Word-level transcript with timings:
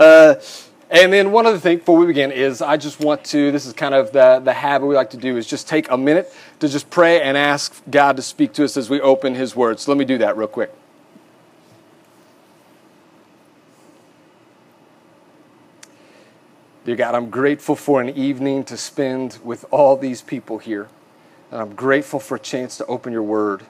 Uh, 0.00 0.40
and 0.88 1.12
then 1.12 1.30
one 1.30 1.44
other 1.44 1.58
thing 1.58 1.76
before 1.76 1.98
we 1.98 2.06
begin 2.06 2.32
is 2.32 2.62
I 2.62 2.78
just 2.78 3.00
want 3.00 3.22
to, 3.26 3.52
this 3.52 3.66
is 3.66 3.74
kind 3.74 3.94
of 3.94 4.12
the, 4.12 4.40
the 4.42 4.54
habit 4.54 4.86
we 4.86 4.94
like 4.94 5.10
to 5.10 5.18
do, 5.18 5.36
is 5.36 5.46
just 5.46 5.68
take 5.68 5.90
a 5.90 5.96
minute 5.98 6.32
to 6.60 6.68
just 6.68 6.88
pray 6.88 7.20
and 7.20 7.36
ask 7.36 7.80
God 7.90 8.16
to 8.16 8.22
speak 8.22 8.54
to 8.54 8.64
us 8.64 8.78
as 8.78 8.88
we 8.88 8.98
open 9.00 9.34
His 9.34 9.54
Word. 9.54 9.78
So 9.78 9.92
let 9.92 9.98
me 9.98 10.06
do 10.06 10.16
that 10.18 10.38
real 10.38 10.48
quick. 10.48 10.74
Dear 16.86 16.96
God, 16.96 17.14
I'm 17.14 17.28
grateful 17.28 17.76
for 17.76 18.00
an 18.00 18.08
evening 18.08 18.64
to 18.64 18.78
spend 18.78 19.38
with 19.44 19.66
all 19.70 19.98
these 19.98 20.22
people 20.22 20.56
here. 20.56 20.88
And 21.50 21.60
I'm 21.60 21.74
grateful 21.74 22.20
for 22.20 22.36
a 22.36 22.40
chance 22.40 22.78
to 22.78 22.86
open 22.86 23.12
your 23.12 23.22
Word. 23.22 23.64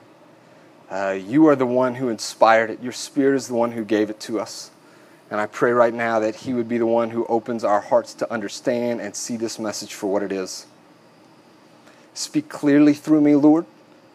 Uh, 0.89 1.11
you 1.11 1.45
are 1.47 1.57
the 1.57 1.65
one 1.65 1.95
who 1.95 2.07
inspired 2.07 2.69
it, 2.69 2.81
your 2.81 2.93
Spirit 2.93 3.35
is 3.35 3.49
the 3.49 3.53
one 3.53 3.73
who 3.73 3.83
gave 3.83 4.09
it 4.09 4.19
to 4.21 4.39
us. 4.39 4.70
And 5.31 5.39
I 5.39 5.45
pray 5.45 5.71
right 5.71 5.93
now 5.93 6.19
that 6.19 6.35
He 6.35 6.53
would 6.53 6.67
be 6.67 6.77
the 6.77 6.85
one 6.85 7.09
who 7.09 7.25
opens 7.27 7.63
our 7.63 7.79
hearts 7.79 8.13
to 8.15 8.31
understand 8.31 8.99
and 8.99 9.15
see 9.15 9.37
this 9.37 9.57
message 9.57 9.93
for 9.93 10.11
what 10.11 10.21
it 10.21 10.31
is. 10.31 10.67
Speak 12.13 12.49
clearly 12.49 12.93
through 12.93 13.21
me, 13.21 13.35
Lord, 13.35 13.65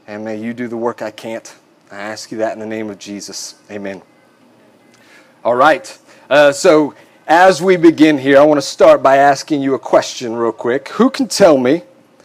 and 0.06 0.24
may 0.24 0.36
you 0.36 0.52
do 0.52 0.68
the 0.68 0.76
work 0.76 1.00
I 1.00 1.10
can't. 1.10 1.56
I 1.90 1.96
ask 1.96 2.30
you 2.30 2.38
that 2.38 2.52
in 2.52 2.60
the 2.60 2.66
name 2.66 2.90
of 2.90 2.98
Jesus. 2.98 3.54
Amen. 3.70 4.02
All 5.42 5.54
right. 5.54 5.98
Uh, 6.28 6.52
so, 6.52 6.94
as 7.26 7.62
we 7.62 7.76
begin 7.76 8.18
here, 8.18 8.38
I 8.38 8.42
want 8.42 8.58
to 8.58 8.66
start 8.66 9.02
by 9.02 9.16
asking 9.16 9.62
you 9.62 9.74
a 9.74 9.78
question, 9.78 10.34
real 10.34 10.52
quick. 10.52 10.90
Who 10.90 11.08
can 11.08 11.28
tell 11.28 11.56
me, 11.56 11.82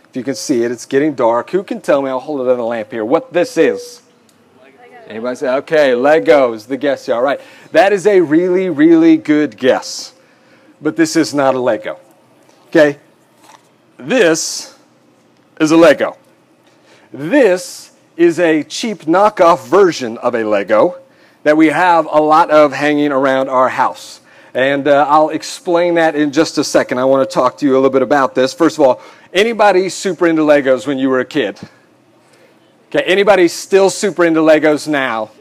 if 0.09 0.15
you 0.15 0.23
can 0.23 0.35
see 0.35 0.63
it, 0.63 0.71
it's 0.71 0.85
getting 0.85 1.13
dark, 1.13 1.51
who 1.51 1.63
can 1.63 1.79
tell 1.79 2.01
me, 2.01 2.09
I'll 2.09 2.19
hold 2.19 2.41
it 2.41 2.51
on 2.51 2.57
the 2.57 2.65
lamp 2.65 2.91
here, 2.91 3.05
what 3.05 3.31
this 3.31 3.57
is? 3.57 4.00
Anybody 5.11 5.35
say, 5.35 5.49
okay, 5.55 5.91
Legos, 5.91 6.67
the 6.67 6.77
guess 6.77 7.05
here. 7.05 7.15
All 7.15 7.21
right. 7.21 7.41
That 7.73 7.91
is 7.91 8.07
a 8.07 8.21
really, 8.21 8.69
really 8.69 9.17
good 9.17 9.57
guess. 9.57 10.13
But 10.81 10.95
this 10.95 11.17
is 11.17 11.33
not 11.33 11.53
a 11.53 11.59
Lego. 11.59 11.99
Okay? 12.67 12.97
This 13.97 14.73
is 15.59 15.71
a 15.71 15.75
Lego. 15.75 16.15
This 17.11 17.91
is 18.15 18.39
a 18.39 18.63
cheap 18.63 18.99
knockoff 18.99 19.67
version 19.67 20.17
of 20.19 20.33
a 20.33 20.45
Lego 20.45 20.97
that 21.43 21.57
we 21.57 21.67
have 21.67 22.07
a 22.09 22.21
lot 22.21 22.49
of 22.49 22.71
hanging 22.71 23.11
around 23.11 23.49
our 23.49 23.67
house. 23.67 24.21
And 24.53 24.87
uh, 24.87 25.05
I'll 25.09 25.27
explain 25.27 25.95
that 25.95 26.15
in 26.15 26.31
just 26.31 26.57
a 26.57 26.63
second. 26.63 26.99
I 26.99 27.03
want 27.03 27.29
to 27.29 27.33
talk 27.33 27.57
to 27.57 27.65
you 27.65 27.73
a 27.73 27.75
little 27.75 27.89
bit 27.89 28.01
about 28.01 28.33
this. 28.33 28.53
First 28.53 28.79
of 28.79 28.85
all, 28.85 29.01
anybody 29.33 29.89
super 29.89 30.25
into 30.25 30.43
Legos 30.43 30.87
when 30.87 30.97
you 30.97 31.09
were 31.09 31.19
a 31.19 31.25
kid? 31.25 31.59
Okay, 32.93 33.05
anybody 33.05 33.47
still 33.47 33.89
super 33.89 34.25
into 34.25 34.41
Legos 34.41 34.85
now? 34.85 35.31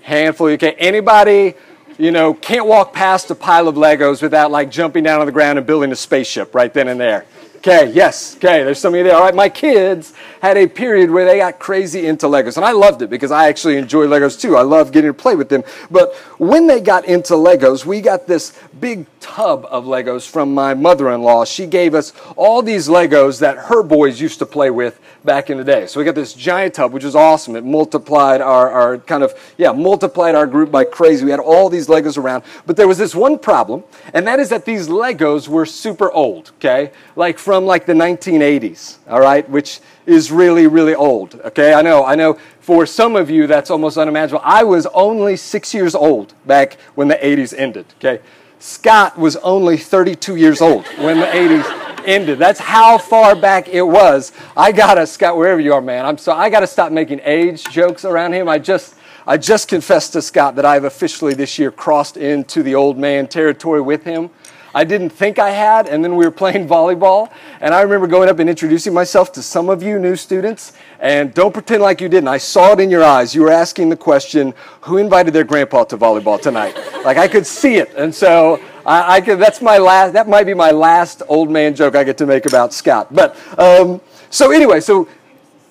Handful. 0.00 0.46
Okay, 0.52 0.72
anybody, 0.78 1.52
you 1.98 2.10
know, 2.10 2.32
can't 2.32 2.64
walk 2.64 2.94
past 2.94 3.30
a 3.30 3.34
pile 3.34 3.68
of 3.68 3.74
Legos 3.74 4.22
without 4.22 4.50
like 4.50 4.70
jumping 4.70 5.04
down 5.04 5.20
on 5.20 5.26
the 5.26 5.32
ground 5.32 5.58
and 5.58 5.66
building 5.66 5.92
a 5.92 5.96
spaceship 5.96 6.54
right 6.54 6.72
then 6.72 6.88
and 6.88 6.98
there? 6.98 7.26
Okay, 7.68 7.90
yes, 7.90 8.36
okay, 8.36 8.62
there's 8.62 8.78
some 8.78 8.94
of 8.94 9.02
there. 9.02 9.16
All 9.16 9.22
right, 9.22 9.34
my 9.34 9.48
kids 9.48 10.14
had 10.40 10.56
a 10.56 10.68
period 10.68 11.10
where 11.10 11.24
they 11.24 11.38
got 11.38 11.58
crazy 11.58 12.06
into 12.06 12.26
Legos, 12.26 12.56
and 12.56 12.64
I 12.64 12.70
loved 12.70 13.02
it 13.02 13.10
because 13.10 13.32
I 13.32 13.48
actually 13.48 13.76
enjoy 13.76 14.06
Legos 14.06 14.40
too. 14.40 14.56
I 14.56 14.62
love 14.62 14.92
getting 14.92 15.10
to 15.10 15.14
play 15.14 15.34
with 15.34 15.48
them. 15.48 15.64
But 15.90 16.14
when 16.38 16.68
they 16.68 16.80
got 16.80 17.06
into 17.06 17.34
Legos, 17.34 17.84
we 17.84 18.00
got 18.00 18.28
this 18.28 18.56
big 18.78 19.06
tub 19.18 19.66
of 19.68 19.84
Legos 19.84 20.30
from 20.30 20.54
my 20.54 20.74
mother 20.74 21.10
in 21.10 21.22
law. 21.22 21.44
She 21.44 21.66
gave 21.66 21.92
us 21.92 22.12
all 22.36 22.62
these 22.62 22.86
Legos 22.86 23.40
that 23.40 23.58
her 23.58 23.82
boys 23.82 24.20
used 24.20 24.38
to 24.38 24.46
play 24.46 24.70
with 24.70 25.00
back 25.24 25.50
in 25.50 25.58
the 25.58 25.64
day. 25.64 25.88
So 25.88 25.98
we 25.98 26.04
got 26.04 26.14
this 26.14 26.34
giant 26.34 26.74
tub, 26.74 26.92
which 26.92 27.02
was 27.02 27.16
awesome. 27.16 27.56
It 27.56 27.64
multiplied 27.64 28.40
our, 28.40 28.70
our 28.70 28.98
kind 28.98 29.24
of, 29.24 29.34
yeah, 29.58 29.72
multiplied 29.72 30.36
our 30.36 30.46
group 30.46 30.70
by 30.70 30.84
crazy. 30.84 31.24
We 31.24 31.32
had 31.32 31.40
all 31.40 31.68
these 31.68 31.88
Legos 31.88 32.16
around. 32.16 32.44
But 32.64 32.76
there 32.76 32.86
was 32.86 32.98
this 32.98 33.12
one 33.12 33.40
problem, 33.40 33.82
and 34.14 34.24
that 34.28 34.38
is 34.38 34.50
that 34.50 34.64
these 34.64 34.86
Legos 34.86 35.48
were 35.48 35.66
super 35.66 36.12
old, 36.12 36.52
okay? 36.58 36.92
Like 37.16 37.40
from 37.40 37.55
like 37.64 37.86
the 37.86 37.92
1980s, 37.92 38.98
all 39.08 39.20
right? 39.20 39.48
Which 39.48 39.80
is 40.04 40.30
really, 40.30 40.66
really 40.66 40.94
old, 40.94 41.40
okay? 41.44 41.72
I 41.74 41.82
know, 41.82 42.04
I 42.04 42.14
know 42.14 42.38
for 42.60 42.84
some 42.84 43.16
of 43.16 43.30
you 43.30 43.46
that's 43.46 43.70
almost 43.70 43.96
unimaginable. 43.96 44.42
I 44.44 44.64
was 44.64 44.86
only 44.86 45.36
six 45.36 45.72
years 45.72 45.94
old 45.94 46.34
back 46.44 46.76
when 46.94 47.08
the 47.08 47.14
80s 47.14 47.56
ended, 47.56 47.86
okay? 47.98 48.22
Scott 48.58 49.16
was 49.16 49.36
only 49.36 49.76
32 49.76 50.36
years 50.36 50.60
old 50.60 50.86
when 50.98 51.20
the 51.20 51.26
80s 51.26 51.86
ended. 52.06 52.38
That's 52.38 52.60
how 52.60 52.98
far 52.98 53.36
back 53.36 53.68
it 53.68 53.82
was. 53.82 54.32
I 54.56 54.72
gotta, 54.72 55.06
Scott, 55.06 55.36
wherever 55.36 55.60
you 55.60 55.74
are, 55.74 55.80
man, 55.80 56.04
I'm 56.06 56.18
so, 56.18 56.32
I 56.32 56.50
gotta 56.50 56.66
stop 56.66 56.92
making 56.92 57.20
age 57.24 57.64
jokes 57.64 58.04
around 58.04 58.32
him. 58.32 58.48
I 58.48 58.58
just, 58.58 58.96
I 59.26 59.36
just 59.36 59.68
confessed 59.68 60.12
to 60.12 60.22
Scott 60.22 60.54
that 60.56 60.64
I've 60.64 60.84
officially 60.84 61.34
this 61.34 61.58
year 61.58 61.70
crossed 61.70 62.16
into 62.16 62.62
the 62.62 62.74
old 62.74 62.96
man 62.96 63.26
territory 63.26 63.80
with 63.80 64.04
him. 64.04 64.30
I 64.76 64.84
didn't 64.84 65.08
think 65.08 65.38
I 65.38 65.48
had, 65.52 65.88
and 65.88 66.04
then 66.04 66.16
we 66.16 66.26
were 66.26 66.30
playing 66.30 66.68
volleyball. 66.76 67.30
And 67.62 67.72
I 67.72 67.80
remember 67.80 68.06
going 68.06 68.28
up 68.28 68.40
and 68.40 68.50
introducing 68.50 68.92
myself 68.92 69.32
to 69.32 69.42
some 69.42 69.70
of 69.70 69.82
you 69.82 69.98
new 69.98 70.16
students. 70.16 70.74
And 71.00 71.32
don't 71.32 71.54
pretend 71.54 71.82
like 71.82 72.02
you 72.02 72.10
didn't. 72.10 72.28
I 72.28 72.36
saw 72.36 72.74
it 72.74 72.80
in 72.80 72.90
your 72.90 73.02
eyes. 73.02 73.34
You 73.34 73.40
were 73.40 73.50
asking 73.50 73.88
the 73.88 73.96
question, 73.96 74.52
who 74.82 74.98
invited 74.98 75.32
their 75.32 75.44
grandpa 75.44 75.84
to 75.84 75.96
volleyball 75.96 76.38
tonight? 76.38 76.76
like 77.06 77.16
I 77.16 77.26
could 77.26 77.46
see 77.46 77.76
it. 77.76 77.94
And 77.94 78.14
so 78.14 78.60
I, 78.84 79.16
I 79.16 79.20
could, 79.22 79.38
that's 79.38 79.62
my 79.62 79.78
last, 79.78 80.12
that 80.12 80.28
might 80.28 80.44
be 80.44 80.52
my 80.52 80.72
last 80.72 81.22
old 81.26 81.50
man 81.50 81.74
joke 81.74 81.96
I 81.96 82.04
get 82.04 82.18
to 82.18 82.26
make 82.26 82.44
about 82.44 82.74
Scott. 82.74 83.14
But, 83.14 83.34
um, 83.58 83.98
so 84.28 84.50
anyway, 84.50 84.80
so 84.80 85.08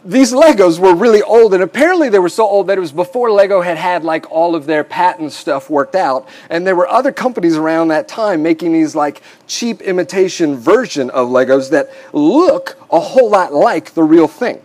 these 0.06 0.32
Legos 0.32 0.78
were 0.78 0.94
really 0.94 1.24
old, 1.24 1.56
and 1.56 1.64
apparently 1.64 2.10
they 2.10 2.20
were 2.20 2.30
so 2.30 2.46
old 2.46 2.68
that 2.68 2.78
it 2.78 2.82
was 2.82 2.92
before 2.92 3.32
Lego 3.32 3.62
had 3.62 3.78
had 3.78 4.04
like 4.04 4.32
all 4.32 4.56
of 4.56 4.68
their 4.68 4.84
patent 4.84 5.32
stuff 5.32 5.68
worked 5.68 5.96
out. 5.96 6.30
And 6.50 6.66
there 6.66 6.76
were 6.76 6.88
other 6.88 7.12
companies 7.12 7.58
around 7.58 7.88
that 7.88 8.08
time 8.08 8.44
making 8.44 8.72
these 8.72 8.96
like 8.96 9.24
cheap 9.48 9.82
imitation 9.82 10.58
version 10.58 11.10
of 11.10 11.30
Legos 11.30 11.72
that 11.72 11.90
look 12.14 12.78
a 12.92 13.00
whole 13.00 13.32
lot 13.32 13.52
like 13.52 13.96
the 13.96 14.04
real 14.04 14.28
thing. 14.28 14.62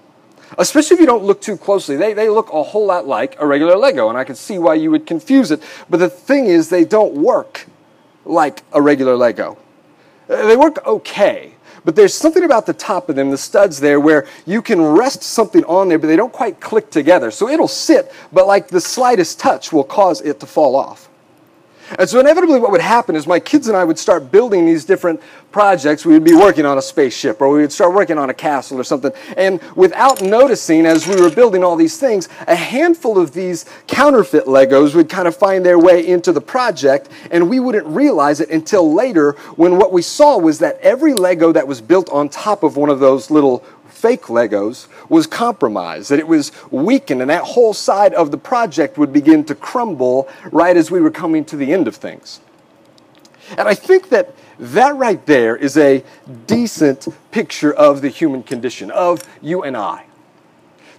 Especially 0.58 0.94
if 0.94 1.00
you 1.00 1.06
don't 1.06 1.24
look 1.24 1.40
too 1.40 1.56
closely. 1.56 1.96
They, 1.96 2.12
they 2.12 2.28
look 2.28 2.52
a 2.52 2.62
whole 2.62 2.84
lot 2.84 3.06
like 3.06 3.40
a 3.40 3.46
regular 3.46 3.76
Lego, 3.76 4.10
and 4.10 4.18
I 4.18 4.24
can 4.24 4.34
see 4.34 4.58
why 4.58 4.74
you 4.74 4.90
would 4.90 5.06
confuse 5.06 5.50
it. 5.50 5.62
But 5.88 5.98
the 5.98 6.10
thing 6.10 6.46
is, 6.46 6.68
they 6.68 6.84
don't 6.84 7.14
work 7.14 7.66
like 8.26 8.62
a 8.72 8.82
regular 8.82 9.16
Lego. 9.16 9.56
They 10.26 10.56
work 10.56 10.84
okay, 10.86 11.54
but 11.84 11.96
there's 11.96 12.14
something 12.14 12.44
about 12.44 12.66
the 12.66 12.72
top 12.72 13.08
of 13.08 13.16
them, 13.16 13.30
the 13.30 13.38
studs 13.38 13.80
there, 13.80 14.00
where 14.00 14.26
you 14.46 14.62
can 14.62 14.80
rest 14.80 15.22
something 15.22 15.64
on 15.64 15.88
there, 15.88 15.98
but 15.98 16.06
they 16.06 16.16
don't 16.16 16.32
quite 16.32 16.60
click 16.60 16.90
together. 16.90 17.30
So 17.30 17.48
it'll 17.48 17.68
sit, 17.68 18.12
but 18.32 18.46
like 18.46 18.68
the 18.68 18.80
slightest 18.80 19.38
touch 19.38 19.72
will 19.72 19.84
cause 19.84 20.20
it 20.22 20.40
to 20.40 20.46
fall 20.46 20.76
off. 20.76 21.09
And 21.98 22.08
so, 22.08 22.20
inevitably, 22.20 22.60
what 22.60 22.70
would 22.70 22.80
happen 22.80 23.16
is 23.16 23.26
my 23.26 23.40
kids 23.40 23.68
and 23.68 23.76
I 23.76 23.84
would 23.84 23.98
start 23.98 24.30
building 24.30 24.66
these 24.66 24.84
different 24.84 25.20
projects. 25.50 26.04
We 26.06 26.12
would 26.12 26.24
be 26.24 26.34
working 26.34 26.64
on 26.64 26.78
a 26.78 26.82
spaceship 26.82 27.40
or 27.40 27.48
we 27.50 27.60
would 27.60 27.72
start 27.72 27.92
working 27.94 28.18
on 28.18 28.30
a 28.30 28.34
castle 28.34 28.78
or 28.78 28.84
something. 28.84 29.12
And 29.36 29.60
without 29.74 30.22
noticing, 30.22 30.86
as 30.86 31.06
we 31.06 31.20
were 31.20 31.30
building 31.30 31.64
all 31.64 31.76
these 31.76 31.98
things, 31.98 32.28
a 32.46 32.54
handful 32.54 33.18
of 33.18 33.32
these 33.32 33.64
counterfeit 33.86 34.44
Legos 34.44 34.94
would 34.94 35.08
kind 35.08 35.26
of 35.26 35.36
find 35.36 35.64
their 35.64 35.78
way 35.78 36.06
into 36.06 36.32
the 36.32 36.40
project. 36.40 37.08
And 37.30 37.50
we 37.50 37.58
wouldn't 37.60 37.86
realize 37.86 38.40
it 38.40 38.50
until 38.50 38.92
later 38.92 39.32
when 39.56 39.76
what 39.76 39.92
we 39.92 40.02
saw 40.02 40.38
was 40.38 40.60
that 40.60 40.78
every 40.80 41.14
Lego 41.14 41.52
that 41.52 41.66
was 41.66 41.80
built 41.80 42.08
on 42.10 42.28
top 42.28 42.62
of 42.62 42.76
one 42.76 42.90
of 42.90 43.00
those 43.00 43.30
little 43.30 43.64
fake 43.88 44.22
Legos 44.22 44.86
was 45.10 45.26
compromised, 45.26 46.10
that 46.10 46.18
it 46.18 46.26
was 46.26 46.52
weakened, 46.70 47.20
and 47.20 47.28
that 47.28 47.42
whole 47.42 47.74
side 47.74 48.14
of 48.14 48.30
the 48.30 48.38
project 48.38 48.96
would 48.96 49.12
begin 49.12 49.44
to 49.44 49.54
crumble 49.54 50.26
right 50.50 50.76
as 50.76 50.90
we 50.90 51.00
were 51.00 51.10
coming 51.10 51.44
to 51.44 51.56
the 51.56 51.72
end 51.74 51.86
of 51.86 51.96
things. 51.96 52.40
And 53.58 53.68
I 53.68 53.74
think 53.74 54.08
that 54.08 54.34
that 54.58 54.94
right 54.96 55.24
there 55.26 55.56
is 55.56 55.76
a 55.76 56.04
decent 56.46 57.08
picture 57.32 57.72
of 57.72 58.02
the 58.02 58.08
human 58.08 58.42
condition, 58.42 58.90
of 58.90 59.22
you 59.42 59.62
and 59.62 59.76
I. 59.76 60.04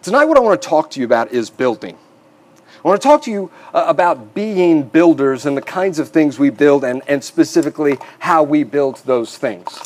Tonight, 0.01 0.25
what 0.25 0.35
I 0.35 0.41
want 0.41 0.61
to 0.61 0.67
talk 0.67 0.89
to 0.91 0.99
you 0.99 1.05
about 1.05 1.31
is 1.31 1.49
building. 1.49 1.97
I 2.83 2.87
want 2.87 2.99
to 2.99 3.07
talk 3.07 3.21
to 3.23 3.31
you 3.31 3.51
uh, 3.73 3.85
about 3.87 4.33
being 4.33 4.83
builders 4.83 5.45
and 5.45 5.55
the 5.55 5.61
kinds 5.61 5.99
of 5.99 6.09
things 6.09 6.39
we 6.39 6.49
build, 6.49 6.83
and, 6.83 7.01
and 7.07 7.23
specifically 7.23 7.97
how 8.19 8.43
we 8.43 8.63
build 8.63 8.97
those 9.05 9.37
things. 9.37 9.79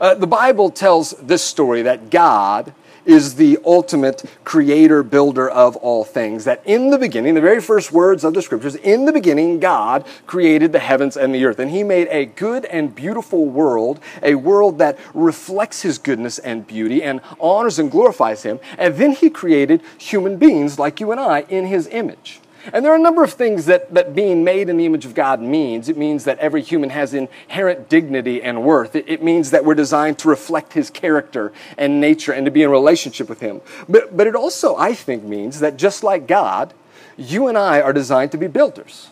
Uh, 0.00 0.14
the 0.14 0.26
Bible 0.26 0.70
tells 0.70 1.10
this 1.12 1.42
story 1.42 1.82
that 1.82 2.10
God 2.10 2.74
is 3.06 3.36
the 3.36 3.58
ultimate 3.64 4.24
creator 4.44 5.02
builder 5.02 5.48
of 5.48 5.76
all 5.76 6.04
things. 6.04 6.44
That 6.44 6.60
in 6.64 6.90
the 6.90 6.98
beginning, 6.98 7.34
the 7.34 7.40
very 7.40 7.60
first 7.60 7.92
words 7.92 8.24
of 8.24 8.34
the 8.34 8.42
scriptures, 8.42 8.74
in 8.74 9.04
the 9.04 9.12
beginning, 9.12 9.60
God 9.60 10.06
created 10.26 10.72
the 10.72 10.78
heavens 10.78 11.16
and 11.16 11.34
the 11.34 11.44
earth. 11.44 11.58
And 11.58 11.70
he 11.70 11.82
made 11.82 12.08
a 12.10 12.26
good 12.26 12.64
and 12.66 12.94
beautiful 12.94 13.46
world, 13.46 14.00
a 14.22 14.34
world 14.34 14.78
that 14.78 14.98
reflects 15.14 15.82
his 15.82 15.98
goodness 15.98 16.38
and 16.38 16.66
beauty 16.66 17.02
and 17.02 17.20
honors 17.40 17.78
and 17.78 17.90
glorifies 17.90 18.42
him. 18.42 18.58
And 18.76 18.96
then 18.96 19.12
he 19.12 19.30
created 19.30 19.82
human 19.98 20.36
beings 20.36 20.78
like 20.78 21.00
you 21.00 21.12
and 21.12 21.20
I 21.20 21.40
in 21.48 21.66
his 21.66 21.86
image. 21.88 22.40
And 22.72 22.84
there 22.84 22.92
are 22.92 22.96
a 22.96 23.00
number 23.00 23.22
of 23.24 23.32
things 23.32 23.66
that, 23.66 23.92
that 23.94 24.14
being 24.14 24.44
made 24.44 24.68
in 24.68 24.76
the 24.76 24.86
image 24.86 25.04
of 25.04 25.14
God 25.14 25.40
means. 25.40 25.88
It 25.88 25.96
means 25.96 26.24
that 26.24 26.38
every 26.38 26.62
human 26.62 26.90
has 26.90 27.14
inherent 27.14 27.88
dignity 27.88 28.42
and 28.42 28.62
worth. 28.62 28.96
It, 28.96 29.08
it, 29.08 29.22
means 29.22 29.50
that 29.50 29.64
we're 29.64 29.74
designed 29.74 30.18
to 30.20 30.28
reflect 30.28 30.72
his 30.72 30.90
character 30.90 31.52
and 31.76 32.00
nature 32.00 32.32
and 32.32 32.44
to 32.44 32.50
be 32.50 32.62
in 32.62 32.70
relationship 32.70 33.28
with 33.28 33.40
him. 33.40 33.60
But, 33.88 34.16
but 34.16 34.26
it 34.26 34.34
also, 34.34 34.76
I 34.76 34.94
think, 34.94 35.24
means 35.24 35.60
that 35.60 35.76
just 35.76 36.04
like 36.04 36.26
God, 36.26 36.74
you 37.16 37.48
and 37.48 37.56
I 37.56 37.80
are 37.80 37.92
designed 37.92 38.32
to 38.32 38.38
be 38.38 38.46
builders. 38.46 39.08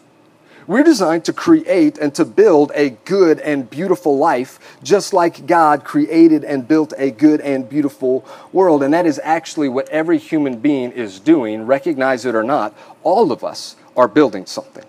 We're 0.66 0.82
designed 0.82 1.26
to 1.26 1.32
create 1.32 1.98
and 1.98 2.14
to 2.14 2.24
build 2.24 2.72
a 2.74 2.90
good 2.90 3.38
and 3.40 3.68
beautiful 3.68 4.16
life, 4.16 4.78
just 4.82 5.12
like 5.12 5.46
God 5.46 5.84
created 5.84 6.42
and 6.42 6.66
built 6.66 6.94
a 6.96 7.10
good 7.10 7.40
and 7.42 7.68
beautiful 7.68 8.26
world. 8.52 8.82
And 8.82 8.94
that 8.94 9.04
is 9.04 9.20
actually 9.22 9.68
what 9.68 9.88
every 9.90 10.16
human 10.16 10.58
being 10.58 10.92
is 10.92 11.20
doing, 11.20 11.66
recognize 11.66 12.24
it 12.24 12.34
or 12.34 12.42
not. 12.42 12.74
All 13.02 13.30
of 13.30 13.44
us 13.44 13.76
are 13.96 14.08
building 14.08 14.46
something. 14.46 14.84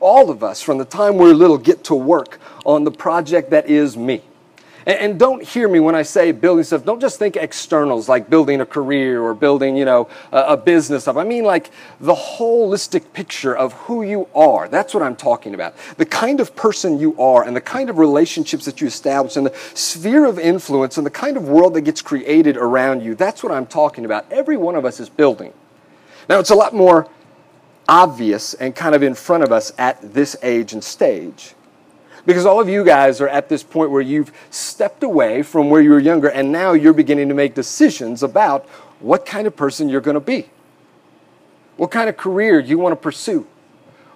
All 0.00 0.30
of 0.30 0.42
us, 0.42 0.62
from 0.62 0.78
the 0.78 0.84
time 0.84 1.16
we're 1.16 1.34
little, 1.34 1.58
get 1.58 1.84
to 1.84 1.94
work 1.94 2.38
on 2.64 2.84
the 2.84 2.90
project 2.90 3.50
that 3.50 3.68
is 3.68 3.96
me. 3.96 4.22
And, 4.86 4.98
and, 4.98 5.18
don't 5.18 5.42
hear 5.42 5.68
me 5.68 5.80
when 5.80 5.96
I 5.96 6.02
say 6.02 6.30
building 6.30 6.62
stuff. 6.64 6.84
Don't 6.84 7.00
just 7.00 7.18
think 7.18 7.36
externals 7.36 8.08
like 8.08 8.30
building 8.30 8.60
a 8.60 8.66
career 8.66 9.20
or 9.20 9.34
building, 9.34 9.76
you 9.76 9.84
know, 9.84 10.08
a, 10.32 10.40
a 10.40 10.56
business 10.56 11.08
I 11.08 11.24
mean 11.24 11.44
like 11.44 11.70
the 12.00 12.14
holistic 12.14 13.12
picture 13.12 13.54
of 13.54 13.72
who 13.72 14.02
you 14.02 14.28
are. 14.34 14.68
That's 14.68 14.94
what 14.94 15.02
I'm 15.02 15.16
talking 15.16 15.54
about. 15.54 15.74
The 15.96 16.06
kind 16.06 16.40
of 16.40 16.54
person 16.54 16.98
you 16.98 17.20
are 17.20 17.44
and 17.44 17.56
the 17.56 17.60
kind 17.60 17.90
of 17.90 17.98
relationships 17.98 18.64
that 18.66 18.80
you 18.80 18.86
establish 18.86 19.36
and 19.36 19.46
the 19.46 19.54
sphere 19.74 20.24
of 20.24 20.38
influence 20.38 20.96
and 20.96 21.04
the 21.04 21.10
kind 21.10 21.36
of 21.36 21.48
world 21.48 21.74
that 21.74 21.82
gets 21.82 22.00
created 22.00 22.56
around 22.56 23.02
you. 23.02 23.14
That's 23.14 23.42
what 23.42 23.52
I'm 23.52 23.66
talking 23.66 24.04
about. 24.04 24.30
Every 24.30 24.56
one 24.56 24.76
of 24.76 24.84
us 24.84 25.00
is 25.00 25.08
building. 25.08 25.52
Now, 26.28 26.38
it's 26.38 26.50
a 26.50 26.54
lot 26.54 26.74
more 26.74 27.08
obvious 27.88 28.54
and 28.54 28.74
kind 28.74 28.94
of 28.94 29.02
in 29.02 29.14
front 29.14 29.44
of 29.44 29.52
us 29.52 29.72
at 29.78 30.14
this 30.14 30.36
age 30.42 30.72
and 30.72 30.82
stage. 30.82 31.54
Because 32.26 32.44
all 32.44 32.60
of 32.60 32.68
you 32.68 32.84
guys 32.84 33.20
are 33.20 33.28
at 33.28 33.48
this 33.48 33.62
point 33.62 33.90
where 33.90 34.02
you've 34.02 34.32
stepped 34.50 35.04
away 35.04 35.42
from 35.42 35.70
where 35.70 35.80
you 35.80 35.90
were 35.90 36.00
younger 36.00 36.28
and 36.28 36.50
now 36.50 36.72
you're 36.72 36.92
beginning 36.92 37.28
to 37.28 37.34
make 37.34 37.54
decisions 37.54 38.22
about 38.22 38.66
what 38.98 39.24
kind 39.24 39.46
of 39.46 39.54
person 39.54 39.88
you're 39.88 40.00
going 40.00 40.14
to 40.14 40.20
be, 40.20 40.50
what 41.76 41.92
kind 41.92 42.08
of 42.08 42.16
career 42.16 42.58
you 42.58 42.78
want 42.78 42.92
to 42.92 42.96
pursue, 42.96 43.46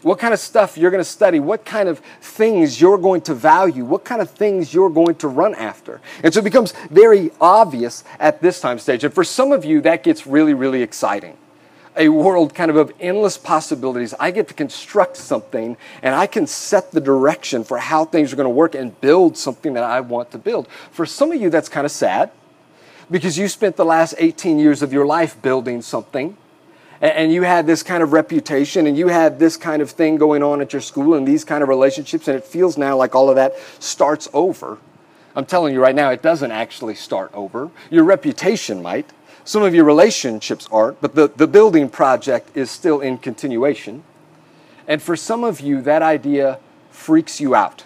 what 0.02 0.18
kind 0.18 0.34
of 0.34 0.40
stuff 0.40 0.76
you're 0.76 0.90
going 0.90 1.02
to 1.02 1.08
study, 1.08 1.38
what 1.38 1.64
kind 1.64 1.88
of 1.88 2.00
things 2.20 2.80
you're 2.80 2.98
going 2.98 3.20
to 3.20 3.34
value, 3.34 3.84
what 3.84 4.04
kind 4.04 4.20
of 4.20 4.28
things 4.28 4.74
you're 4.74 4.90
going 4.90 5.14
to 5.14 5.28
run 5.28 5.54
after. 5.54 6.00
And 6.24 6.34
so 6.34 6.40
it 6.40 6.44
becomes 6.44 6.72
very 6.90 7.30
obvious 7.40 8.02
at 8.18 8.40
this 8.40 8.60
time 8.60 8.80
stage. 8.80 9.04
And 9.04 9.14
for 9.14 9.22
some 9.22 9.52
of 9.52 9.64
you, 9.64 9.80
that 9.82 10.02
gets 10.02 10.26
really, 10.26 10.54
really 10.54 10.82
exciting 10.82 11.36
a 12.00 12.08
world 12.08 12.54
kind 12.54 12.70
of 12.70 12.78
of 12.78 12.90
endless 12.98 13.36
possibilities. 13.36 14.14
I 14.18 14.30
get 14.30 14.48
to 14.48 14.54
construct 14.54 15.18
something 15.18 15.76
and 16.02 16.14
I 16.14 16.26
can 16.26 16.46
set 16.46 16.92
the 16.92 17.00
direction 17.00 17.62
for 17.62 17.76
how 17.76 18.06
things 18.06 18.32
are 18.32 18.36
going 18.36 18.46
to 18.46 18.50
work 18.50 18.74
and 18.74 18.98
build 19.02 19.36
something 19.36 19.74
that 19.74 19.84
I 19.84 20.00
want 20.00 20.30
to 20.30 20.38
build. 20.38 20.66
For 20.90 21.04
some 21.04 21.30
of 21.30 21.40
you, 21.40 21.50
that's 21.50 21.68
kind 21.68 21.84
of 21.84 21.90
sad 21.90 22.30
because 23.10 23.36
you 23.36 23.48
spent 23.48 23.76
the 23.76 23.84
last 23.84 24.14
18 24.16 24.58
years 24.58 24.80
of 24.80 24.94
your 24.94 25.04
life 25.04 25.40
building 25.42 25.82
something 25.82 26.38
and 27.02 27.32
you 27.32 27.42
had 27.42 27.66
this 27.66 27.82
kind 27.82 28.02
of 28.02 28.14
reputation 28.14 28.86
and 28.86 28.96
you 28.96 29.08
had 29.08 29.38
this 29.38 29.58
kind 29.58 29.82
of 29.82 29.90
thing 29.90 30.16
going 30.16 30.42
on 30.42 30.62
at 30.62 30.72
your 30.72 30.82
school 30.82 31.14
and 31.14 31.28
these 31.28 31.44
kind 31.44 31.62
of 31.62 31.68
relationships 31.68 32.28
and 32.28 32.36
it 32.36 32.44
feels 32.44 32.78
now 32.78 32.96
like 32.96 33.14
all 33.14 33.28
of 33.28 33.36
that 33.36 33.52
starts 33.78 34.26
over. 34.32 34.78
I'm 35.36 35.44
telling 35.46 35.74
you 35.74 35.82
right 35.82 35.94
now, 35.94 36.10
it 36.10 36.22
doesn't 36.22 36.50
actually 36.50 36.94
start 36.94 37.30
over. 37.34 37.70
Your 37.90 38.04
reputation 38.04 38.82
might, 38.82 39.08
some 39.44 39.62
of 39.62 39.74
your 39.74 39.84
relationships 39.84 40.68
aren't, 40.70 41.00
but 41.00 41.14
the, 41.14 41.28
the 41.28 41.46
building 41.46 41.88
project 41.88 42.56
is 42.56 42.70
still 42.70 43.00
in 43.00 43.18
continuation. 43.18 44.04
And 44.86 45.00
for 45.02 45.16
some 45.16 45.44
of 45.44 45.60
you, 45.60 45.80
that 45.82 46.02
idea 46.02 46.58
freaks 46.90 47.40
you 47.40 47.54
out. 47.54 47.84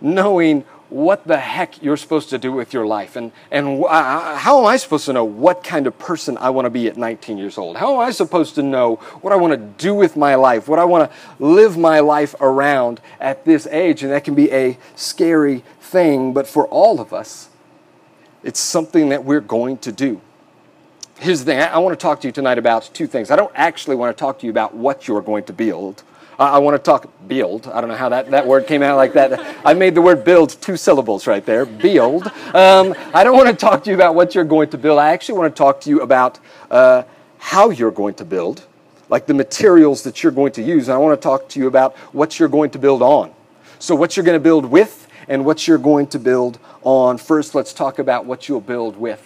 Knowing 0.00 0.64
what 0.90 1.26
the 1.26 1.36
heck 1.36 1.82
you're 1.82 1.96
supposed 1.96 2.30
to 2.30 2.38
do 2.38 2.50
with 2.50 2.72
your 2.72 2.86
life. 2.86 3.16
And, 3.16 3.32
and 3.50 3.84
how 3.86 4.60
am 4.60 4.66
I 4.66 4.76
supposed 4.76 5.04
to 5.06 5.12
know 5.12 5.24
what 5.24 5.62
kind 5.62 5.86
of 5.86 5.98
person 5.98 6.38
I 6.38 6.50
want 6.50 6.66
to 6.66 6.70
be 6.70 6.88
at 6.88 6.96
19 6.96 7.36
years 7.36 7.58
old? 7.58 7.76
How 7.76 7.94
am 7.94 8.00
I 8.00 8.10
supposed 8.10 8.54
to 8.54 8.62
know 8.62 8.96
what 9.20 9.32
I 9.32 9.36
want 9.36 9.52
to 9.52 9.58
do 9.84 9.94
with 9.94 10.16
my 10.16 10.34
life, 10.34 10.66
what 10.66 10.78
I 10.78 10.84
want 10.84 11.10
to 11.10 11.44
live 11.44 11.76
my 11.76 12.00
life 12.00 12.34
around 12.40 13.00
at 13.20 13.44
this 13.44 13.66
age? 13.66 14.02
And 14.02 14.12
that 14.12 14.24
can 14.24 14.34
be 14.34 14.50
a 14.50 14.78
scary 14.96 15.62
thing, 15.80 16.32
but 16.32 16.46
for 16.46 16.66
all 16.68 17.00
of 17.00 17.12
us, 17.12 17.50
it's 18.48 18.60
something 18.60 19.10
that 19.10 19.22
we're 19.24 19.42
going 19.42 19.76
to 19.76 19.92
do. 19.92 20.18
Here's 21.18 21.40
the 21.40 21.44
thing 21.44 21.60
I 21.60 21.76
want 21.80 21.92
to 21.92 22.02
talk 22.02 22.22
to 22.22 22.28
you 22.28 22.32
tonight 22.32 22.56
about 22.56 22.88
two 22.94 23.06
things. 23.06 23.30
I 23.30 23.36
don't 23.36 23.52
actually 23.54 23.94
want 23.94 24.16
to 24.16 24.18
talk 24.18 24.38
to 24.38 24.46
you 24.46 24.50
about 24.50 24.74
what 24.74 25.06
you're 25.06 25.20
going 25.20 25.44
to 25.44 25.52
build. 25.52 26.02
I 26.38 26.56
want 26.56 26.74
to 26.74 26.82
talk 26.82 27.12
build. 27.26 27.66
I 27.66 27.82
don't 27.82 27.90
know 27.90 27.96
how 27.96 28.08
that, 28.08 28.30
that 28.30 28.46
word 28.46 28.66
came 28.66 28.82
out 28.82 28.96
like 28.96 29.12
that. 29.12 29.54
I 29.66 29.74
made 29.74 29.94
the 29.94 30.00
word 30.00 30.24
build 30.24 30.50
two 30.62 30.78
syllables 30.78 31.26
right 31.26 31.44
there. 31.44 31.66
Build. 31.66 32.26
Um, 32.54 32.94
I 33.12 33.22
don't 33.22 33.36
want 33.36 33.50
to 33.50 33.54
talk 33.54 33.84
to 33.84 33.90
you 33.90 33.96
about 33.96 34.14
what 34.14 34.34
you're 34.34 34.44
going 34.44 34.70
to 34.70 34.78
build. 34.78 34.98
I 34.98 35.12
actually 35.12 35.40
want 35.40 35.54
to 35.54 35.58
talk 35.58 35.82
to 35.82 35.90
you 35.90 36.00
about 36.00 36.38
uh, 36.70 37.02
how 37.36 37.68
you're 37.68 37.90
going 37.90 38.14
to 38.14 38.24
build, 38.24 38.64
like 39.10 39.26
the 39.26 39.34
materials 39.34 40.04
that 40.04 40.22
you're 40.22 40.32
going 40.32 40.52
to 40.52 40.62
use. 40.62 40.88
And 40.88 40.94
I 40.94 40.98
want 40.98 41.20
to 41.20 41.22
talk 41.22 41.50
to 41.50 41.60
you 41.60 41.66
about 41.66 41.94
what 42.14 42.38
you're 42.38 42.48
going 42.48 42.70
to 42.70 42.78
build 42.78 43.02
on. 43.02 43.30
So, 43.78 43.94
what 43.94 44.16
you're 44.16 44.24
going 44.24 44.38
to 44.38 44.42
build 44.42 44.64
with 44.64 45.07
and 45.28 45.44
what 45.44 45.68
you're 45.68 45.78
going 45.78 46.06
to 46.08 46.18
build 46.18 46.58
on. 46.82 47.18
First, 47.18 47.54
let's 47.54 47.72
talk 47.72 47.98
about 47.98 48.24
what 48.24 48.48
you'll 48.48 48.60
build 48.60 48.96
with. 48.96 49.24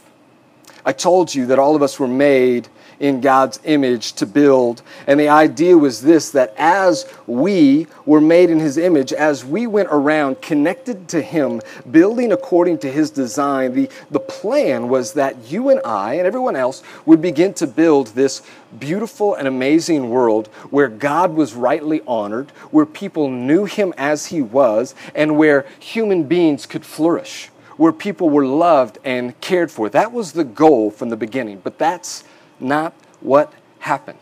I 0.84 0.92
told 0.92 1.34
you 1.34 1.46
that 1.46 1.58
all 1.58 1.76
of 1.76 1.82
us 1.82 1.98
were 2.00 2.08
made 2.08 2.68
in 3.00 3.20
God's 3.20 3.60
image 3.64 4.12
to 4.14 4.26
build. 4.26 4.82
And 5.06 5.18
the 5.18 5.28
idea 5.28 5.76
was 5.76 6.02
this 6.02 6.30
that 6.30 6.54
as 6.56 7.06
we 7.26 7.86
were 8.06 8.20
made 8.20 8.50
in 8.50 8.58
His 8.60 8.78
image, 8.78 9.12
as 9.12 9.44
we 9.44 9.66
went 9.66 9.88
around 9.90 10.42
connected 10.42 11.08
to 11.08 11.22
Him, 11.22 11.60
building 11.90 12.32
according 12.32 12.78
to 12.78 12.90
His 12.90 13.10
design, 13.10 13.74
the, 13.74 13.90
the 14.10 14.20
plan 14.20 14.88
was 14.88 15.12
that 15.14 15.50
you 15.50 15.70
and 15.70 15.80
I 15.84 16.14
and 16.14 16.26
everyone 16.26 16.56
else 16.56 16.82
would 17.06 17.20
begin 17.20 17.54
to 17.54 17.66
build 17.66 18.08
this 18.08 18.42
beautiful 18.78 19.34
and 19.34 19.46
amazing 19.46 20.10
world 20.10 20.48
where 20.70 20.88
God 20.88 21.34
was 21.34 21.54
rightly 21.54 22.00
honored, 22.06 22.50
where 22.70 22.86
people 22.86 23.30
knew 23.30 23.64
Him 23.64 23.92
as 23.96 24.26
He 24.26 24.42
was, 24.42 24.94
and 25.14 25.36
where 25.36 25.66
human 25.78 26.24
beings 26.24 26.66
could 26.66 26.84
flourish 26.84 27.50
where 27.76 27.92
people 27.92 28.30
were 28.30 28.46
loved 28.46 28.98
and 29.02 29.40
cared 29.40 29.70
for. 29.70 29.88
That 29.88 30.12
was 30.12 30.32
the 30.32 30.44
goal 30.44 30.90
from 30.90 31.08
the 31.08 31.16
beginning, 31.16 31.60
but 31.64 31.78
that's 31.78 32.22
not 32.60 32.92
what 33.20 33.52
happened. 33.80 34.18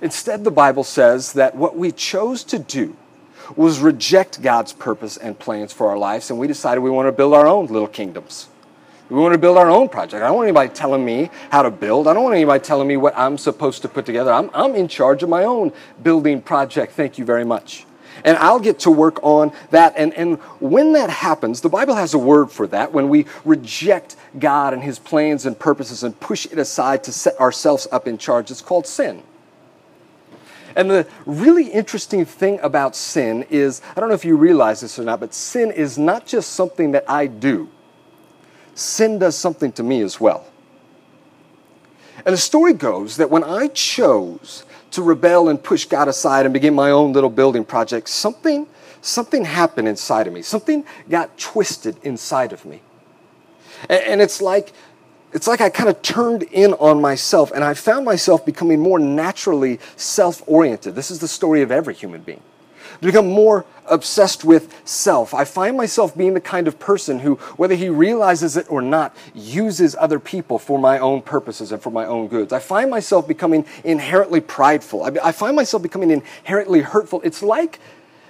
Instead, 0.00 0.44
the 0.44 0.50
Bible 0.50 0.84
says 0.84 1.32
that 1.32 1.56
what 1.56 1.76
we 1.76 1.90
chose 1.90 2.44
to 2.44 2.58
do 2.58 2.96
was 3.56 3.80
reject 3.80 4.40
God's 4.42 4.72
purpose 4.72 5.16
and 5.16 5.38
plans 5.38 5.72
for 5.72 5.88
our 5.88 5.98
lives, 5.98 6.30
and 6.30 6.38
we 6.38 6.46
decided 6.46 6.80
we 6.80 6.90
want 6.90 7.08
to 7.08 7.12
build 7.12 7.34
our 7.34 7.46
own 7.46 7.66
little 7.66 7.88
kingdoms. 7.88 8.48
We 9.08 9.18
want 9.18 9.32
to 9.32 9.38
build 9.38 9.58
our 9.58 9.68
own 9.68 9.88
project. 9.88 10.22
I 10.22 10.28
don't 10.28 10.36
want 10.36 10.46
anybody 10.46 10.72
telling 10.72 11.04
me 11.04 11.30
how 11.50 11.62
to 11.62 11.70
build. 11.70 12.06
I 12.06 12.14
don't 12.14 12.22
want 12.22 12.36
anybody 12.36 12.62
telling 12.62 12.86
me 12.86 12.96
what 12.96 13.18
I'm 13.18 13.38
supposed 13.38 13.82
to 13.82 13.88
put 13.88 14.06
together. 14.06 14.32
I'm, 14.32 14.50
I'm 14.54 14.76
in 14.76 14.86
charge 14.86 15.24
of 15.24 15.28
my 15.28 15.42
own 15.42 15.72
building 16.00 16.40
project. 16.40 16.92
Thank 16.92 17.18
you 17.18 17.24
very 17.24 17.44
much 17.44 17.86
and 18.24 18.36
I'll 18.38 18.60
get 18.60 18.80
to 18.80 18.90
work 18.90 19.22
on 19.22 19.52
that. 19.70 19.94
And, 19.96 20.12
and 20.14 20.38
when 20.60 20.92
that 20.92 21.10
happens, 21.10 21.60
the 21.60 21.68
Bible 21.68 21.94
has 21.94 22.14
a 22.14 22.18
word 22.18 22.50
for 22.50 22.66
that. 22.68 22.92
When 22.92 23.08
we 23.08 23.26
reject 23.44 24.16
God 24.38 24.72
and 24.72 24.82
His 24.82 24.98
plans 24.98 25.46
and 25.46 25.58
purposes 25.58 26.02
and 26.02 26.18
push 26.20 26.46
it 26.46 26.58
aside 26.58 27.04
to 27.04 27.12
set 27.12 27.38
ourselves 27.40 27.86
up 27.90 28.06
in 28.06 28.18
charge, 28.18 28.50
it's 28.50 28.62
called 28.62 28.86
sin. 28.86 29.22
And 30.76 30.90
the 30.90 31.06
really 31.26 31.68
interesting 31.68 32.24
thing 32.24 32.60
about 32.62 32.94
sin 32.94 33.44
is 33.50 33.82
I 33.96 34.00
don't 34.00 34.08
know 34.08 34.14
if 34.14 34.24
you 34.24 34.36
realize 34.36 34.80
this 34.80 34.98
or 34.98 35.04
not, 35.04 35.20
but 35.20 35.34
sin 35.34 35.70
is 35.70 35.98
not 35.98 36.26
just 36.26 36.52
something 36.52 36.92
that 36.92 37.04
I 37.08 37.26
do, 37.26 37.68
sin 38.74 39.18
does 39.18 39.36
something 39.36 39.72
to 39.72 39.82
me 39.82 40.02
as 40.02 40.20
well. 40.20 40.46
And 42.24 42.34
the 42.34 42.38
story 42.38 42.74
goes 42.74 43.16
that 43.16 43.30
when 43.30 43.42
I 43.42 43.68
chose 43.68 44.64
to 44.92 45.02
rebel 45.02 45.48
and 45.48 45.62
push 45.62 45.84
God 45.84 46.08
aside 46.08 46.46
and 46.46 46.52
begin 46.52 46.74
my 46.74 46.90
own 46.90 47.12
little 47.12 47.30
building 47.30 47.64
project, 47.64 48.08
something, 48.08 48.66
something 49.00 49.44
happened 49.44 49.88
inside 49.88 50.26
of 50.26 50.32
me. 50.32 50.42
Something 50.42 50.84
got 51.08 51.36
twisted 51.38 51.96
inside 52.02 52.52
of 52.52 52.64
me. 52.64 52.82
And, 53.88 54.02
and 54.04 54.20
it's 54.20 54.40
like 54.42 54.72
it's 55.32 55.46
like 55.46 55.60
I 55.60 55.70
kind 55.70 55.88
of 55.88 56.02
turned 56.02 56.42
in 56.42 56.72
on 56.74 57.00
myself 57.00 57.52
and 57.52 57.62
I 57.62 57.74
found 57.74 58.04
myself 58.04 58.44
becoming 58.44 58.80
more 58.80 58.98
naturally 58.98 59.78
self 59.94 60.42
oriented. 60.46 60.96
This 60.96 61.10
is 61.10 61.20
the 61.20 61.28
story 61.28 61.62
of 61.62 61.70
every 61.70 61.94
human 61.94 62.22
being 62.22 62.42
to 63.00 63.06
become 63.06 63.28
more 63.28 63.64
obsessed 63.86 64.44
with 64.44 64.80
self. 64.84 65.34
I 65.34 65.44
find 65.44 65.76
myself 65.76 66.16
being 66.16 66.34
the 66.34 66.40
kind 66.40 66.68
of 66.68 66.78
person 66.78 67.20
who, 67.20 67.36
whether 67.56 67.74
he 67.74 67.88
realizes 67.88 68.56
it 68.56 68.70
or 68.70 68.80
not, 68.80 69.16
uses 69.34 69.96
other 69.98 70.20
people 70.20 70.58
for 70.58 70.78
my 70.78 70.98
own 70.98 71.22
purposes 71.22 71.72
and 71.72 71.82
for 71.82 71.90
my 71.90 72.06
own 72.06 72.28
goods. 72.28 72.52
I 72.52 72.60
find 72.60 72.90
myself 72.90 73.26
becoming 73.26 73.66
inherently 73.84 74.40
prideful. 74.40 75.02
I, 75.02 75.28
I 75.28 75.32
find 75.32 75.56
myself 75.56 75.82
becoming 75.82 76.10
inherently 76.10 76.80
hurtful. 76.80 77.20
It's 77.22 77.42
like, 77.42 77.80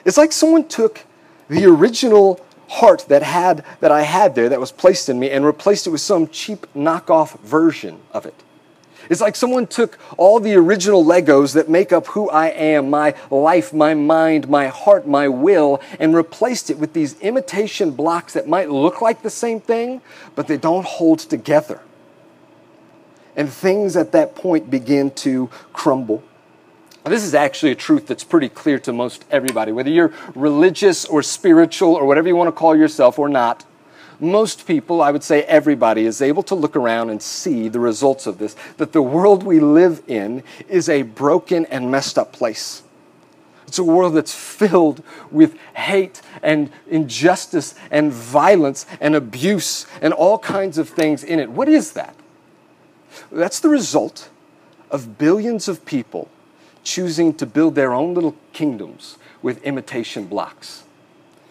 it's 0.05 0.17
like 0.17 0.33
someone 0.33 0.67
took 0.67 1.05
the 1.49 1.67
original 1.67 2.41
heart 2.69 3.05
that 3.09 3.23
had 3.23 3.65
that 3.81 3.91
I 3.91 4.03
had 4.03 4.35
there 4.37 4.49
that 4.49 4.61
was 4.61 4.71
placed 4.71 5.09
in 5.09 5.19
me 5.19 5.31
and 5.31 5.45
replaced 5.45 5.87
it 5.87 5.91
with 5.91 6.01
some 6.01 6.29
cheap 6.29 6.67
knockoff 6.75 7.39
version 7.41 8.01
of 8.13 8.25
it. 8.25 8.35
It's 9.11 9.21
like 9.21 9.35
someone 9.35 9.67
took 9.67 9.99
all 10.17 10.39
the 10.39 10.55
original 10.55 11.05
Legos 11.05 11.53
that 11.55 11.69
make 11.69 11.93
up 11.93 12.07
who 12.07 12.31
I 12.31 12.47
am, 12.47 12.91
my 12.91 13.17
life, 13.29 13.75
my 13.75 13.93
mind, 13.93 14.49
my 14.49 14.69
heart, 14.69 15.07
my 15.07 15.27
will, 15.27 15.83
and 15.99 16.15
replaced 16.15 16.71
it 16.71 16.79
with 16.79 16.93
these 16.93 17.19
imitation 17.21 17.91
blocks 17.91 18.35
that 18.35 18.47
might 18.49 18.71
look 18.71 19.03
like 19.03 19.23
the 19.23 19.29
same 19.29 19.61
thing, 19.61 20.01
but 20.37 20.47
they 20.47 20.57
don't 20.57 20.87
hold 20.87 21.19
together. 21.19 21.81
And 23.35 23.51
things 23.51 23.97
at 23.97 24.13
that 24.13 24.37
point 24.37 24.71
begin 24.71 25.11
to 25.17 25.51
crumble. 25.73 26.23
This 27.05 27.25
is 27.25 27.35
actually 27.35 27.73
a 27.73 27.77
truth 27.77 28.07
that's 28.07 28.23
pretty 28.23 28.49
clear 28.49 28.79
to 28.81 28.93
most 28.93 29.25
everybody, 29.29 29.73
whether 29.73 29.91
you're 29.91 30.13
religious 30.37 31.05
or 31.05 31.23
spiritual 31.25 31.95
or 31.95 32.07
whatever 32.07 32.29
you 32.29 32.37
want 32.37 32.49
to 32.49 32.53
call 32.53 32.77
yourself 32.77 33.19
or 33.19 33.29
not. 33.29 33.65
Most 34.21 34.67
people, 34.67 35.01
I 35.01 35.11
would 35.11 35.25
say 35.25 35.43
everybody, 35.45 36.05
is 36.05 36.21
able 36.21 36.43
to 36.45 36.55
look 36.55 36.77
around 36.77 37.09
and 37.09 37.23
see 37.23 37.69
the 37.69 37.81
results 37.81 38.27
of 38.27 38.39
this 38.39 38.55
that 38.77 38.93
the 38.93 39.03
world 39.03 39.43
we 39.43 39.61
live 39.61 40.03
in 40.07 40.43
is 40.69 40.89
a 40.89 41.03
broken 41.03 41.65
and 41.67 41.91
messed 41.91 42.19
up 42.19 42.33
place. 42.33 42.83
It's 43.67 43.79
a 43.79 43.85
world 43.85 44.15
that's 44.15 44.35
filled 44.35 45.03
with 45.31 45.57
hate 45.75 46.21
and 46.43 46.71
injustice 46.89 47.75
and 47.91 48.13
violence 48.13 48.85
and 49.01 49.15
abuse 49.15 49.87
and 50.03 50.13
all 50.13 50.39
kinds 50.39 50.77
of 50.77 50.89
things 50.89 51.23
in 51.23 51.39
it. 51.39 51.51
What 51.51 51.69
is 51.69 51.93
that? 51.93 52.17
That's 53.31 53.61
the 53.61 53.69
result 53.69 54.29
of 54.91 55.19
billions 55.19 55.69
of 55.69 55.85
people 55.87 56.29
choosing 56.83 57.33
to 57.35 57.47
build 57.47 57.77
their 57.77 57.93
own 57.93 58.13
little 58.13 58.35
kingdoms 58.53 59.19
with 59.41 59.63
imitation 59.63 60.27
blocks, 60.27 60.83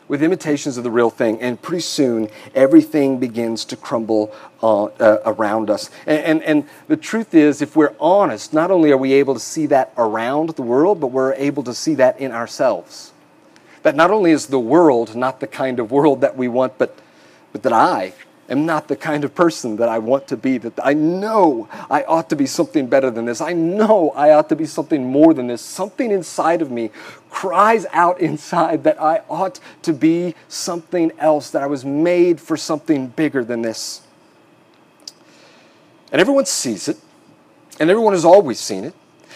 with 0.09 0.21
imitations 0.21 0.75
of 0.75 0.83
the 0.83 0.91
real 0.91 1.09
thing. 1.09 1.39
And 1.39 1.61
pretty 1.61 1.83
soon, 1.83 2.29
everything 2.53 3.19
begins 3.19 3.63
to 3.65 3.77
crumble 3.77 4.35
uh, 4.61 4.85
uh, 4.85 5.19
around 5.25 5.69
us. 5.69 5.89
And, 6.05 6.19
and, 6.19 6.43
and 6.43 6.69
the 6.89 6.97
truth 6.97 7.33
is, 7.33 7.61
if 7.61 7.77
we're 7.77 7.95
honest, 8.01 8.51
not 8.51 8.71
only 8.71 8.91
are 8.91 8.97
we 8.97 9.13
able 9.13 9.35
to 9.35 9.39
see 9.39 9.67
that 9.67 9.93
around 9.97 10.49
the 10.49 10.63
world, 10.63 10.99
but 10.99 11.07
we're 11.07 11.33
able 11.35 11.63
to 11.63 11.73
see 11.73 11.95
that 11.95 12.19
in 12.19 12.33
ourselves. 12.33 13.13
That 13.83 13.95
not 13.95 14.11
only 14.11 14.31
is 14.31 14.47
the 14.47 14.59
world 14.59 15.15
not 15.15 15.39
the 15.39 15.47
kind 15.47 15.79
of 15.79 15.91
world 15.91 16.19
that 16.19 16.35
we 16.35 16.49
want, 16.49 16.77
but, 16.77 16.97
but 17.53 17.63
that 17.63 17.71
I 17.71 18.13
am 18.49 18.65
not 18.65 18.87
the 18.87 18.95
kind 18.95 19.23
of 19.23 19.35
person 19.35 19.77
that 19.77 19.89
I 19.89 19.99
want 19.99 20.27
to 20.29 20.37
be, 20.37 20.57
that 20.57 20.73
I 20.83 20.93
know 20.93 21.69
I 21.89 22.03
ought 22.03 22.29
to 22.29 22.35
be 22.35 22.45
something 22.45 22.87
better 22.87 23.11
than 23.11 23.25
this. 23.25 23.41
I 23.41 23.53
know 23.53 24.11
I 24.11 24.31
ought 24.31 24.49
to 24.49 24.55
be 24.55 24.65
something 24.65 25.05
more 25.05 25.33
than 25.33 25.47
this. 25.47 25.61
Something 25.61 26.11
inside 26.11 26.61
of 26.61 26.71
me 26.71 26.89
cries 27.29 27.85
out 27.91 28.19
inside 28.19 28.83
that 28.83 29.01
I 29.01 29.21
ought 29.29 29.59
to 29.83 29.93
be 29.93 30.35
something 30.47 31.11
else, 31.19 31.51
that 31.51 31.61
I 31.61 31.67
was 31.67 31.85
made 31.85 32.41
for 32.41 32.57
something 32.57 33.07
bigger 33.07 33.43
than 33.43 33.61
this. 33.61 34.01
And 36.11 36.19
everyone 36.19 36.45
sees 36.45 36.87
it, 36.87 36.97
and 37.79 37.89
everyone 37.89 38.13
has 38.13 38.25
always 38.25 38.59
seen 38.59 38.83
it. 38.83 38.95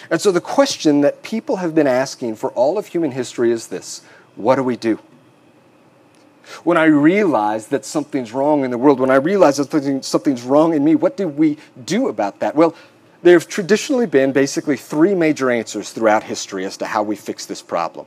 And 0.09 0.19
so 0.19 0.31
the 0.31 0.41
question 0.41 1.01
that 1.01 1.23
people 1.23 1.57
have 1.57 1.75
been 1.75 1.87
asking 1.87 2.35
for 2.35 2.51
all 2.51 2.77
of 2.77 2.87
human 2.87 3.11
history 3.11 3.51
is 3.51 3.67
this 3.67 4.01
what 4.35 4.55
do 4.55 4.63
we 4.63 4.75
do? 4.75 4.99
When 6.63 6.77
I 6.77 6.85
realize 6.85 7.67
that 7.67 7.85
something's 7.85 8.31
wrong 8.31 8.63
in 8.63 8.71
the 8.71 8.77
world, 8.77 8.99
when 8.99 9.11
I 9.11 9.15
realize 9.15 9.57
that 9.57 10.03
something's 10.03 10.43
wrong 10.43 10.73
in 10.73 10.83
me, 10.83 10.95
what 10.95 11.17
do 11.17 11.27
we 11.27 11.57
do 11.85 12.07
about 12.07 12.39
that? 12.39 12.55
Well, 12.55 12.75
there 13.21 13.33
have 13.33 13.47
traditionally 13.47 14.05
been 14.05 14.33
basically 14.33 14.75
three 14.75 15.15
major 15.15 15.49
answers 15.49 15.91
throughout 15.91 16.23
history 16.23 16.65
as 16.65 16.75
to 16.77 16.85
how 16.85 17.03
we 17.03 17.15
fix 17.15 17.45
this 17.45 17.61
problem. 17.61 18.05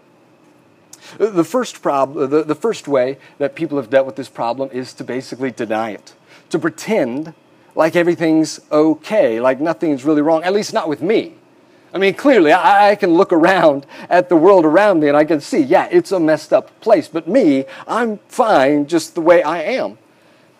The 1.18 1.44
first, 1.44 1.82
prob- 1.82 2.14
the, 2.14 2.42
the 2.44 2.54
first 2.54 2.88
way 2.88 3.18
that 3.38 3.54
people 3.54 3.78
have 3.78 3.88
dealt 3.88 4.06
with 4.06 4.16
this 4.16 4.28
problem 4.28 4.70
is 4.72 4.92
to 4.94 5.04
basically 5.04 5.50
deny 5.50 5.90
it, 5.90 6.14
to 6.50 6.58
pretend 6.58 7.32
like 7.74 7.96
everything's 7.96 8.60
okay, 8.72 9.40
like 9.40 9.60
nothing's 9.60 10.04
really 10.04 10.22
wrong, 10.22 10.42
at 10.42 10.52
least 10.52 10.72
not 10.72 10.88
with 10.88 11.02
me. 11.02 11.34
I 11.96 11.98
mean, 11.98 12.12
clearly, 12.12 12.52
I, 12.52 12.94
can 12.94 13.14
look 13.14 13.32
around 13.32 13.86
at 14.10 14.28
the 14.28 14.36
world 14.36 14.66
around 14.66 15.00
me 15.00 15.08
and 15.08 15.16
I 15.16 15.24
can 15.24 15.40
see, 15.40 15.60
yeah, 15.60 15.88
it's 15.90 16.12
a 16.12 16.20
messed 16.20 16.52
up 16.52 16.78
place. 16.82 17.08
But 17.08 17.26
me, 17.26 17.64
I'm 17.88 18.18
fine 18.28 18.86
just 18.86 19.14
the 19.14 19.22
way 19.22 19.42
I 19.42 19.62
am. 19.62 19.96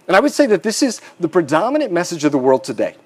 And 0.08 0.16
I 0.16 0.20
would 0.20 0.32
say 0.32 0.46
that 0.46 0.62
this 0.62 0.82
is 0.82 1.02
the 1.20 1.28
predominant 1.28 1.92
message 1.92 2.24
of 2.24 2.32
the 2.32 2.38
world 2.38 2.64
today. 2.64 2.96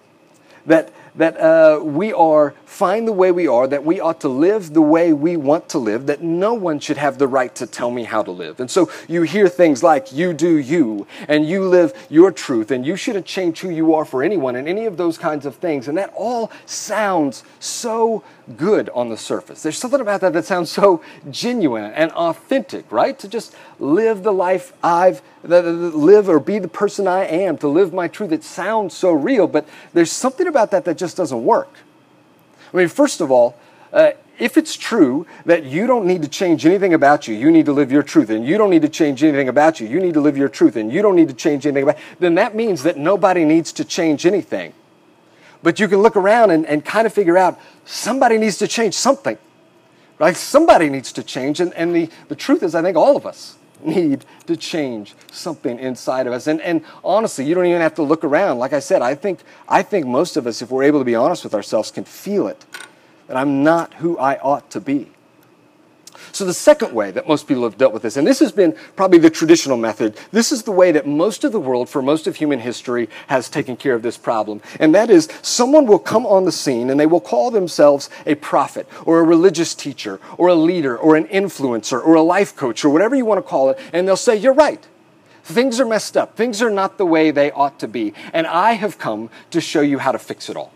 That 0.64 0.92
that 1.14 1.37
uh, 1.38 1.81
we 1.83 2.12
are 2.12 2.55
fine 2.64 3.05
the 3.05 3.12
way 3.12 3.33
we 3.33 3.47
are, 3.47 3.67
that 3.67 3.85
we 3.85 4.00
ought 4.00 4.21
to 4.21 4.29
live 4.29 4.73
the 4.73 4.83
way 4.83 5.12
we 5.12 5.37
want 5.37 5.69
to 5.69 5.79
live, 5.79 6.07
that 6.07 6.23
no 6.23 6.55
one 6.55 6.79
should 6.79 6.97
have 6.97 7.19
the 7.19 7.26
right 7.26 7.55
to 7.57 7.67
tell 7.67 7.90
me 7.90 8.05
how 8.05 8.23
to 8.23 8.31
live. 8.31 8.61
And 8.61 8.71
so 8.71 8.90
you 9.09 9.23
hear 9.23 9.49
things 9.49 9.83
like, 9.83 10.12
you 10.12 10.33
do 10.33 10.57
you, 10.57 11.07
and 11.29 11.47
you 11.47 11.64
live 11.64 11.93
your 12.09 12.31
truth, 12.31 12.71
and 12.71 12.87
you 12.87 12.97
shouldn't 12.97 13.26
change 13.26 13.61
who 13.61 13.71
you 13.71 13.95
are 13.95 14.05
for 14.05 14.23
anyone, 14.23 14.57
and 14.57 14.69
any 14.69 14.87
of 14.87 14.97
those 14.97 15.19
kinds 15.19 15.47
of 15.47 15.57
things. 15.57 15.88
And 15.88 15.99
that 15.99 16.12
all 16.17 16.50
sounds 16.67 17.43
so 17.59 18.23
good 18.57 18.88
on 18.90 19.09
the 19.09 19.17
surface. 19.17 19.62
There's 19.62 19.79
something 19.79 20.00
about 20.00 20.21
that 20.23 20.33
that 20.33 20.45
sounds 20.45 20.71
so 20.71 21.02
genuine 21.31 21.85
and 21.93 22.11
authentic, 22.12 22.90
right? 22.90 23.19
To 23.19 23.29
just 23.29 23.55
live 23.79 24.23
the 24.23 24.33
life 24.33 24.73
I've 24.83 25.23
live 25.43 26.29
or 26.29 26.38
be 26.38 26.59
the 26.59 26.69
person 26.69 27.07
I 27.09 27.25
am, 27.25 27.57
to 27.59 27.69
live 27.69 27.95
my 27.95 28.09
truth. 28.09 28.31
It 28.31 28.45
sounds 28.45 28.95
so 28.95 29.11
real, 29.12 29.47
but 29.47 29.67
there's 29.95 30.12
something 30.12 30.47
about 30.47 30.71
that 30.73 30.85
that 30.85 30.99
just 31.00 31.16
doesn't 31.16 31.45
work. 31.45 31.73
I 32.73 32.76
mean, 32.76 32.88
first 32.88 33.21
of 33.21 33.33
all, 33.33 33.57
uh, 33.92 34.12
if 34.38 34.57
it's 34.57 34.76
true 34.76 35.26
that 35.45 35.64
you 35.64 35.87
don't 35.87 36.07
need 36.07 36.23
to 36.23 36.28
change 36.28 36.64
anything 36.64 36.95
about 36.95 37.26
you, 37.26 37.35
you 37.35 37.50
need 37.50 37.66
to 37.66 37.73
live 37.73 37.90
your 37.90 38.04
truth, 38.04 38.30
and 38.30 38.47
you 38.47 38.57
don't 38.57 38.71
need 38.71 38.83
to 38.83 38.88
change 38.88 39.25
anything 39.25 39.49
about 39.49 39.80
you, 39.80 39.88
you 39.88 40.00
need 40.00 40.14
to 40.14 40.21
live 40.21 40.37
your 40.37 40.49
truth, 40.49 40.76
and 40.76 40.92
you 40.92 41.02
don't 41.02 41.16
need 41.16 41.28
to 41.28 41.35
change 41.35 41.66
anything 41.66 41.83
about, 41.83 41.99
then 42.21 42.37
that 42.37 42.54
means 42.54 42.85
that 42.85 42.97
nobody 42.97 43.45
needs 43.45 43.73
to 43.73 43.85
change 43.85 44.25
anything. 44.25 44.73
But 45.62 45.78
you 45.80 45.88
can 45.88 45.99
look 45.99 46.16
around 46.16 46.52
and, 46.52 46.64
and 46.64 46.85
kind 46.85 47.07
of 47.07 47.12
figure 47.12 47.37
out 47.37 47.59
somebody 47.85 48.38
needs 48.38 48.57
to 48.59 48.69
change 48.69 48.95
something. 48.95 49.37
Right? 50.19 50.37
Somebody 50.37 50.90
needs 50.90 51.12
to 51.12 51.23
change. 51.23 51.61
And, 51.61 51.73
and 51.75 51.95
the, 51.95 52.11
the 52.28 52.37
truth 52.37 52.62
is, 52.62 52.75
I 52.75 52.83
think 52.83 52.97
all 52.97 53.16
of 53.16 53.25
us 53.26 53.57
need 53.84 54.25
to 54.46 54.56
change 54.56 55.14
something 55.32 55.78
inside 55.78 56.26
of 56.26 56.32
us. 56.32 56.46
And, 56.46 56.60
and 56.60 56.84
honestly, 57.04 57.44
you 57.44 57.54
don't 57.54 57.66
even 57.66 57.80
have 57.80 57.94
to 57.96 58.02
look 58.02 58.25
around. 58.25 58.58
Like 58.58 58.72
I 58.72 58.80
said, 58.80 59.02
I 59.02 59.14
think, 59.14 59.40
I 59.68 59.82
think 59.82 60.06
most 60.06 60.37
of 60.37 60.46
us, 60.46 60.62
if 60.62 60.70
we're 60.70 60.84
able 60.84 61.00
to 61.00 61.04
be 61.04 61.14
honest 61.14 61.44
with 61.44 61.54
ourselves, 61.54 61.90
can 61.90 62.04
feel 62.04 62.46
it 62.46 62.64
that 63.26 63.37
I'm 63.37 63.62
not 63.62 63.94
who 63.94 64.18
I 64.18 64.38
ought 64.38 64.70
to 64.70 64.80
be. 64.80 65.12
So, 66.33 66.45
the 66.45 66.55
second 66.55 66.93
way 66.93 67.11
that 67.11 67.27
most 67.27 67.47
people 67.47 67.65
have 67.65 67.79
dealt 67.79 67.93
with 67.93 68.03
this, 68.03 68.17
and 68.17 68.27
this 68.27 68.39
has 68.41 68.53
been 68.53 68.75
probably 68.97 69.19
the 69.19 69.31
traditional 69.31 69.77
method, 69.77 70.17
this 70.33 70.53
is 70.53 70.62
the 70.62 70.73
way 70.73 70.93
that 70.93 71.07
most 71.07 71.45
of 71.45 71.53
the 71.53 71.61
world, 71.61 71.89
for 71.89 72.03
most 72.03 72.27
of 72.27 72.37
human 72.37 72.61
history, 72.61 73.09
has 73.27 73.49
taken 73.49 73.77
care 73.77 73.95
of 73.95 74.03
this 74.03 74.17
problem. 74.17 74.61
And 74.79 74.95
that 74.95 75.11
is 75.11 75.29
someone 75.43 75.87
will 75.87 75.99
come 75.99 76.27
on 76.27 76.45
the 76.45 76.53
scene 76.53 76.91
and 76.91 76.99
they 76.99 77.07
will 77.07 77.21
call 77.21 77.50
themselves 77.50 78.11
a 78.27 78.35
prophet 78.37 78.89
or 79.05 79.21
a 79.21 79.25
religious 79.25 79.75
teacher 79.75 80.21
or 80.39 80.49
a 80.49 80.55
leader 80.55 80.97
or 80.97 81.17
an 81.17 81.27
influencer 81.27 82.05
or 82.05 82.15
a 82.15 82.23
life 82.23 82.57
coach 82.57 82.85
or 82.85 82.91
whatever 82.91 83.15
you 83.15 83.25
want 83.25 83.39
to 83.39 83.49
call 83.49 83.71
it, 83.71 83.79
and 83.93 84.07
they'll 84.07 84.17
say, 84.17 84.37
You're 84.37 84.55
right. 84.55 84.87
Things 85.43 85.81
are 85.81 85.87
messed 85.87 86.17
up. 86.17 86.37
Things 86.37 86.62
are 86.62 86.71
not 86.71 86.99
the 86.99 87.07
way 87.07 87.31
they 87.31 87.50
ought 87.50 87.79
to 87.81 87.89
be. 87.89 88.15
And 88.33 88.47
I 88.47 88.73
have 88.73 88.99
come 88.99 89.31
to 89.50 89.61
show 89.61 89.81
you 89.81 89.99
how 89.99 90.12
to 90.12 90.19
fix 90.19 90.49
it 90.49 90.57
all. 90.57 90.73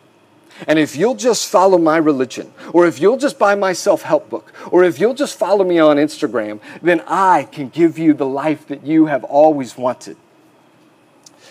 And 0.68 0.78
if 0.78 0.96
you'll 0.96 1.16
just 1.16 1.48
follow 1.48 1.78
my 1.78 1.96
religion, 1.96 2.52
or 2.72 2.86
if 2.86 3.00
you'll 3.00 3.16
just 3.16 3.38
buy 3.38 3.54
my 3.54 3.72
self 3.72 4.02
help 4.02 4.30
book, 4.30 4.52
or 4.70 4.84
if 4.84 4.98
you'll 4.98 5.14
just 5.14 5.38
follow 5.38 5.64
me 5.64 5.78
on 5.78 5.96
Instagram, 5.96 6.60
then 6.82 7.02
I 7.06 7.48
can 7.50 7.68
give 7.68 7.98
you 7.98 8.14
the 8.14 8.26
life 8.26 8.66
that 8.68 8.86
you 8.86 9.06
have 9.06 9.24
always 9.24 9.76
wanted. 9.76 10.16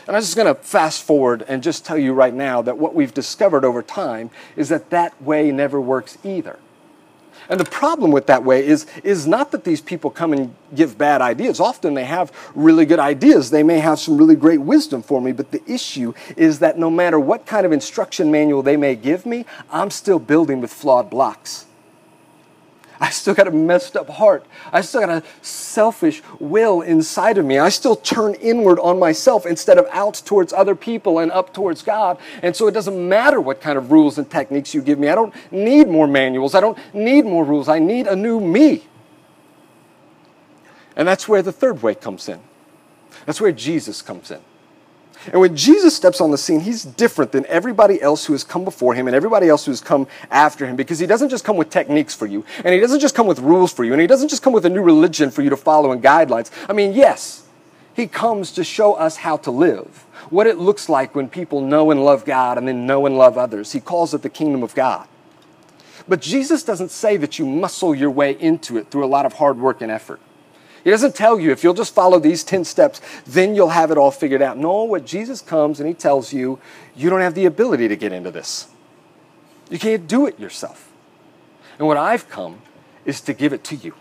And 0.07 0.15
I'm 0.15 0.21
just 0.21 0.35
going 0.35 0.53
to 0.53 0.61
fast 0.61 1.03
forward 1.03 1.45
and 1.47 1.63
just 1.63 1.85
tell 1.85 1.97
you 1.97 2.13
right 2.13 2.33
now 2.33 2.61
that 2.61 2.77
what 2.77 2.93
we've 2.93 3.13
discovered 3.13 3.63
over 3.63 3.81
time 3.81 4.31
is 4.55 4.69
that 4.69 4.89
that 4.89 5.21
way 5.21 5.51
never 5.51 5.79
works 5.79 6.17
either. 6.23 6.59
And 7.49 7.59
the 7.59 7.65
problem 7.65 8.11
with 8.11 8.27
that 8.27 8.43
way 8.43 8.65
is, 8.65 8.85
is 9.03 9.27
not 9.27 9.51
that 9.51 9.63
these 9.63 9.81
people 9.81 10.09
come 10.09 10.33
and 10.33 10.53
give 10.75 10.97
bad 10.97 11.21
ideas. 11.21 11.59
Often 11.59 11.93
they 11.93 12.05
have 12.05 12.31
really 12.55 12.85
good 12.85 12.99
ideas. 12.99 13.49
They 13.49 13.63
may 13.63 13.79
have 13.79 13.99
some 13.99 14.17
really 14.17 14.35
great 14.35 14.61
wisdom 14.61 15.01
for 15.01 15.21
me, 15.21 15.31
but 15.31 15.51
the 15.51 15.61
issue 15.69 16.13
is 16.37 16.59
that 16.59 16.77
no 16.77 16.89
matter 16.89 17.19
what 17.19 17.45
kind 17.45 17.65
of 17.65 17.71
instruction 17.71 18.31
manual 18.31 18.61
they 18.63 18.77
may 18.77 18.95
give 18.95 19.25
me, 19.25 19.45
I'm 19.71 19.89
still 19.89 20.19
building 20.19 20.61
with 20.61 20.71
flawed 20.71 21.09
blocks. 21.09 21.65
I 23.03 23.09
still 23.09 23.33
got 23.33 23.49
a 23.49 23.51
messed 23.51 23.97
up 23.97 24.09
heart. 24.09 24.45
I 24.71 24.79
still 24.79 25.01
got 25.01 25.09
a 25.09 25.23
selfish 25.41 26.23
will 26.39 26.79
inside 26.79 27.37
of 27.37 27.45
me. 27.45 27.59
I 27.59 27.67
still 27.67 27.97
turn 27.97 28.33
inward 28.35 28.79
on 28.79 28.97
myself 28.97 29.45
instead 29.45 29.77
of 29.77 29.85
out 29.91 30.21
towards 30.25 30.53
other 30.53 30.73
people 30.73 31.19
and 31.19 31.29
up 31.29 31.53
towards 31.53 31.81
God. 31.81 32.17
And 32.41 32.55
so 32.55 32.65
it 32.67 32.71
doesn't 32.71 33.09
matter 33.09 33.41
what 33.41 33.59
kind 33.59 33.77
of 33.77 33.91
rules 33.91 34.17
and 34.17 34.31
techniques 34.31 34.73
you 34.73 34.81
give 34.81 34.99
me. 34.99 35.09
I 35.09 35.15
don't 35.15 35.33
need 35.51 35.89
more 35.89 36.07
manuals. 36.07 36.55
I 36.55 36.61
don't 36.61 36.77
need 36.93 37.25
more 37.25 37.43
rules. 37.43 37.67
I 37.67 37.77
need 37.77 38.07
a 38.07 38.15
new 38.15 38.39
me. 38.39 38.87
And 40.95 41.05
that's 41.05 41.27
where 41.27 41.41
the 41.41 41.51
third 41.51 41.83
way 41.83 41.95
comes 41.95 42.29
in. 42.29 42.39
That's 43.25 43.41
where 43.41 43.51
Jesus 43.51 44.01
comes 44.01 44.31
in. 44.31 44.39
And 45.31 45.39
when 45.39 45.55
Jesus 45.55 45.95
steps 45.95 46.19
on 46.19 46.31
the 46.31 46.37
scene, 46.37 46.59
he's 46.59 46.83
different 46.83 47.31
than 47.31 47.45
everybody 47.45 48.01
else 48.01 48.25
who 48.25 48.33
has 48.33 48.43
come 48.43 48.65
before 48.65 48.93
him 48.93 49.07
and 49.07 49.15
everybody 49.15 49.47
else 49.47 49.65
who 49.65 49.71
has 49.71 49.79
come 49.79 50.07
after 50.29 50.65
him 50.65 50.75
because 50.75 50.99
he 50.99 51.05
doesn't 51.05 51.29
just 51.29 51.45
come 51.45 51.55
with 51.55 51.69
techniques 51.69 52.13
for 52.13 52.25
you, 52.25 52.43
and 52.63 52.73
he 52.73 52.79
doesn't 52.79 52.99
just 52.99 53.15
come 53.15 53.27
with 53.27 53.39
rules 53.39 53.71
for 53.71 53.83
you, 53.83 53.93
and 53.93 54.01
he 54.01 54.07
doesn't 54.07 54.27
just 54.27 54.43
come 54.43 54.53
with 54.53 54.65
a 54.65 54.69
new 54.69 54.81
religion 54.81 55.31
for 55.31 55.41
you 55.41 55.49
to 55.49 55.57
follow 55.57 55.91
and 55.91 56.03
guidelines. 56.03 56.51
I 56.67 56.73
mean, 56.73 56.93
yes, 56.93 57.45
he 57.93 58.07
comes 58.07 58.51
to 58.53 58.63
show 58.63 58.93
us 58.93 59.17
how 59.17 59.37
to 59.37 59.51
live, 59.51 60.05
what 60.29 60.47
it 60.47 60.57
looks 60.57 60.89
like 60.89 61.15
when 61.15 61.29
people 61.29 61.61
know 61.61 61.91
and 61.91 62.03
love 62.03 62.25
God 62.25 62.57
and 62.57 62.67
then 62.67 62.85
know 62.85 63.05
and 63.05 63.17
love 63.17 63.37
others. 63.37 63.71
He 63.71 63.79
calls 63.79 64.13
it 64.13 64.23
the 64.23 64.29
kingdom 64.29 64.63
of 64.63 64.75
God. 64.75 65.07
But 66.07 66.21
Jesus 66.21 66.63
doesn't 66.63 66.91
say 66.91 67.17
that 67.17 67.39
you 67.39 67.45
muscle 67.45 67.95
your 67.95 68.11
way 68.11 68.33
into 68.33 68.77
it 68.77 68.91
through 68.91 69.05
a 69.05 69.07
lot 69.07 69.25
of 69.25 69.33
hard 69.33 69.57
work 69.57 69.81
and 69.81 69.91
effort. 69.91 70.19
He 70.83 70.89
doesn't 70.89 71.15
tell 71.15 71.39
you 71.39 71.51
if 71.51 71.63
you'll 71.63 71.73
just 71.73 71.93
follow 71.93 72.19
these 72.19 72.43
10 72.43 72.65
steps, 72.65 72.99
then 73.25 73.55
you'll 73.55 73.69
have 73.69 73.89
it 73.89 73.97
all 73.97 74.11
figured 74.11 74.41
out. 74.41 74.57
No, 74.57 74.83
what 74.83 75.05
Jesus 75.05 75.41
comes 75.41 75.79
and 75.79 75.87
he 75.87 75.93
tells 75.93 76.33
you, 76.33 76.59
you 76.95 77.09
don't 77.09 77.21
have 77.21 77.35
the 77.35 77.45
ability 77.45 77.87
to 77.87 77.95
get 77.95 78.11
into 78.11 78.31
this. 78.31 78.67
You 79.69 79.79
can't 79.79 80.07
do 80.07 80.27
it 80.27 80.39
yourself. 80.39 80.91
And 81.79 81.87
what 81.87 81.97
I've 81.97 82.29
come 82.29 82.61
is 83.05 83.21
to 83.21 83.33
give 83.33 83.53
it 83.53 83.63
to 83.65 83.75
you. 83.75 83.93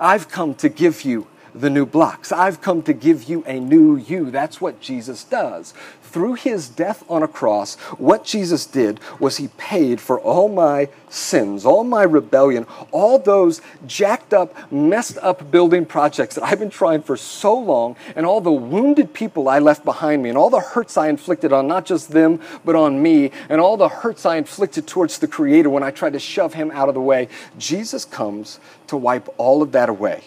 I've 0.00 0.28
come 0.28 0.54
to 0.56 0.68
give 0.68 1.02
you 1.02 1.26
the 1.54 1.70
new 1.70 1.86
blocks. 1.86 2.32
I've 2.32 2.60
come 2.60 2.82
to 2.82 2.92
give 2.92 3.24
you 3.24 3.44
a 3.46 3.60
new 3.60 3.96
you. 3.96 4.30
That's 4.30 4.60
what 4.60 4.80
Jesus 4.80 5.24
does. 5.24 5.74
Through 6.02 6.34
his 6.34 6.70
death 6.70 7.04
on 7.10 7.22
a 7.22 7.28
cross, 7.28 7.76
what 7.98 8.24
Jesus 8.24 8.64
did 8.64 8.98
was 9.20 9.36
he 9.36 9.48
paid 9.58 10.00
for 10.00 10.18
all 10.18 10.48
my 10.48 10.88
sins, 11.10 11.66
all 11.66 11.84
my 11.84 12.02
rebellion, 12.02 12.66
all 12.92 13.18
those 13.18 13.60
jacked 13.86 14.32
up, 14.32 14.72
messed 14.72 15.18
up 15.18 15.50
building 15.50 15.84
projects 15.84 16.34
that 16.34 16.44
I've 16.44 16.58
been 16.58 16.70
trying 16.70 17.02
for 17.02 17.16
so 17.18 17.54
long, 17.58 17.94
and 18.16 18.24
all 18.24 18.40
the 18.40 18.50
wounded 18.50 19.12
people 19.12 19.50
I 19.50 19.58
left 19.58 19.84
behind 19.84 20.22
me, 20.22 20.30
and 20.30 20.38
all 20.38 20.48
the 20.48 20.60
hurts 20.60 20.96
I 20.96 21.08
inflicted 21.08 21.52
on 21.52 21.68
not 21.68 21.84
just 21.84 22.10
them, 22.10 22.40
but 22.64 22.74
on 22.74 23.02
me, 23.02 23.30
and 23.50 23.60
all 23.60 23.76
the 23.76 23.88
hurts 23.88 24.24
I 24.24 24.36
inflicted 24.36 24.86
towards 24.86 25.18
the 25.18 25.28
Creator 25.28 25.68
when 25.68 25.82
I 25.82 25.90
tried 25.90 26.14
to 26.14 26.18
shove 26.18 26.54
him 26.54 26.70
out 26.70 26.88
of 26.88 26.94
the 26.94 27.02
way. 27.02 27.28
Jesus 27.58 28.06
comes 28.06 28.60
to 28.86 28.96
wipe 28.96 29.28
all 29.36 29.62
of 29.62 29.72
that 29.72 29.90
away 29.90 30.22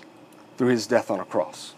through 0.62 0.70
his 0.70 0.86
death 0.86 1.10
on 1.10 1.20
a 1.20 1.25
cross. 1.25 1.74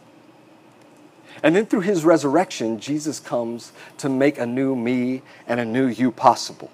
And 1.42 1.56
then 1.56 1.66
through 1.66 1.82
his 1.88 2.04
resurrection, 2.04 2.82
Jesus 2.82 3.18
comes 3.18 3.72
to 4.00 4.10
make 4.10 4.38
a 4.38 4.46
new 4.46 4.76
me 4.76 5.22
and 5.48 5.62
a 5.62 5.64
new 5.64 5.88
you 5.88 6.12
possible. 6.12 6.70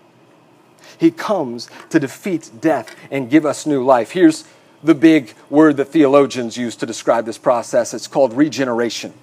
He 0.97 1.11
comes 1.11 1.69
to 1.91 1.99
defeat 1.99 2.49
death 2.59 2.95
and 3.11 3.29
give 3.29 3.45
us 3.45 3.67
new 3.67 3.85
life. 3.85 4.09
Here's 4.09 4.45
the 4.83 4.95
big 4.95 5.35
word 5.51 5.77
that 5.77 5.89
theologians 5.89 6.57
use 6.57 6.75
to 6.77 6.87
describe 6.87 7.25
this 7.27 7.37
process 7.37 7.93
it's 7.93 8.07
called 8.07 8.33
regeneration. 8.33 9.13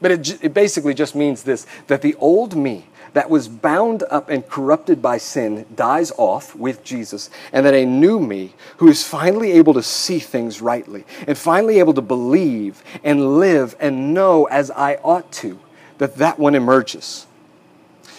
But 0.00 0.10
it, 0.10 0.44
it 0.46 0.52
basically 0.52 0.94
just 0.94 1.14
means 1.14 1.44
this 1.44 1.64
that 1.86 2.02
the 2.02 2.16
old 2.16 2.56
me, 2.56 2.86
that 3.16 3.30
was 3.30 3.48
bound 3.48 4.02
up 4.10 4.28
and 4.28 4.46
corrupted 4.46 5.00
by 5.00 5.16
sin 5.16 5.64
dies 5.74 6.12
off 6.18 6.54
with 6.54 6.84
Jesus, 6.84 7.30
and 7.50 7.64
that 7.64 7.72
a 7.72 7.86
new 7.86 8.20
me 8.20 8.52
who 8.76 8.88
is 8.88 9.08
finally 9.08 9.52
able 9.52 9.72
to 9.72 9.82
see 9.82 10.18
things 10.18 10.60
rightly 10.60 11.02
and 11.26 11.38
finally 11.38 11.78
able 11.78 11.94
to 11.94 12.02
believe 12.02 12.84
and 13.02 13.38
live 13.38 13.74
and 13.80 14.12
know 14.12 14.44
as 14.44 14.70
I 14.70 14.96
ought 14.96 15.32
to, 15.32 15.58
that 15.96 16.16
that 16.16 16.38
one 16.38 16.54
emerges. 16.54 17.26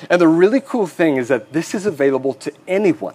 And 0.10 0.20
the 0.20 0.28
really 0.28 0.62
cool 0.62 0.88
thing 0.88 1.18
is 1.18 1.28
that 1.28 1.54
this 1.54 1.76
is 1.76 1.86
available 1.86 2.34
to 2.34 2.52
anyone 2.68 3.14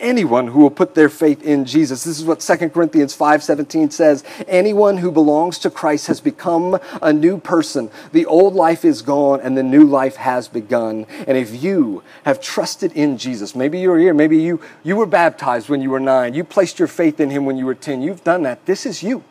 anyone 0.00 0.48
who 0.48 0.60
will 0.60 0.70
put 0.70 0.94
their 0.94 1.08
faith 1.08 1.42
in 1.42 1.64
Jesus. 1.64 2.04
This 2.04 2.18
is 2.18 2.24
what 2.24 2.40
2 2.40 2.70
Corinthians 2.70 3.16
5:17 3.16 3.92
says, 3.92 4.24
anyone 4.46 4.98
who 4.98 5.10
belongs 5.10 5.58
to 5.60 5.70
Christ 5.70 6.06
has 6.06 6.20
become 6.20 6.78
a 7.02 7.12
new 7.12 7.38
person. 7.38 7.90
The 8.12 8.26
old 8.26 8.54
life 8.54 8.84
is 8.84 9.02
gone 9.02 9.40
and 9.40 9.56
the 9.56 9.62
new 9.62 9.84
life 9.84 10.16
has 10.16 10.48
begun. 10.48 11.06
And 11.26 11.36
if 11.36 11.62
you 11.62 12.02
have 12.24 12.40
trusted 12.40 12.92
in 12.92 13.18
Jesus, 13.18 13.54
maybe 13.54 13.78
you're 13.78 13.98
here, 13.98 14.14
maybe 14.14 14.38
you 14.38 14.60
you 14.82 14.96
were 14.96 15.06
baptized 15.06 15.68
when 15.68 15.82
you 15.82 15.90
were 15.90 16.00
9, 16.00 16.34
you 16.34 16.44
placed 16.44 16.78
your 16.78 16.88
faith 16.88 17.20
in 17.20 17.30
him 17.30 17.44
when 17.44 17.56
you 17.56 17.66
were 17.66 17.74
10. 17.74 18.02
You've 18.02 18.24
done 18.24 18.42
that. 18.44 18.64
This 18.66 18.86
is 18.86 19.02
you. 19.02 19.24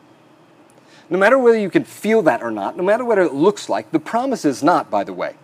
No 1.08 1.18
matter 1.18 1.38
whether 1.38 1.58
you 1.58 1.70
can 1.70 1.84
feel 1.84 2.22
that 2.22 2.42
or 2.42 2.50
not, 2.50 2.76
no 2.76 2.82
matter 2.82 3.04
what 3.04 3.18
it 3.18 3.32
looks 3.32 3.68
like, 3.68 3.92
the 3.92 4.00
promise 4.00 4.44
is 4.44 4.62
not, 4.62 4.90
by 4.90 5.04
the 5.04 5.12
way, 5.12 5.36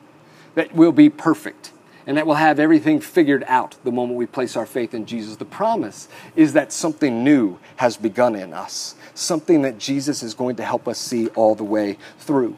that 0.55 0.75
we'll 0.75 0.93
be 0.93 1.09
perfect 1.09 1.72
and 2.07 2.17
that 2.17 2.27
we'll 2.27 2.37
have 2.37 2.59
everything 2.59 3.01
figured 3.01 3.45
out 3.47 3.77
the 3.85 3.93
moment 3.93 4.19
we 4.19 4.27
place 4.27 4.57
our 4.57 4.67
faith 4.67 4.95
in 4.95 5.07
Jesus. 5.07 5.37
The 5.37 5.45
promise 5.45 6.09
is 6.35 6.53
that 6.55 6.73
something 6.73 7.23
new 7.23 7.59
has 7.77 7.97
begun 7.97 8.35
in 8.35 8.53
us, 8.53 8.95
something 9.15 9.63
that 9.63 9.79
Jesus 9.79 10.23
is 10.23 10.35
going 10.35 10.57
to 10.57 10.65
help 10.65 10.89
us 10.89 10.99
see 10.99 11.29
all 11.29 11.55
the 11.55 11.65
way 11.65 11.99
through. 12.19 12.57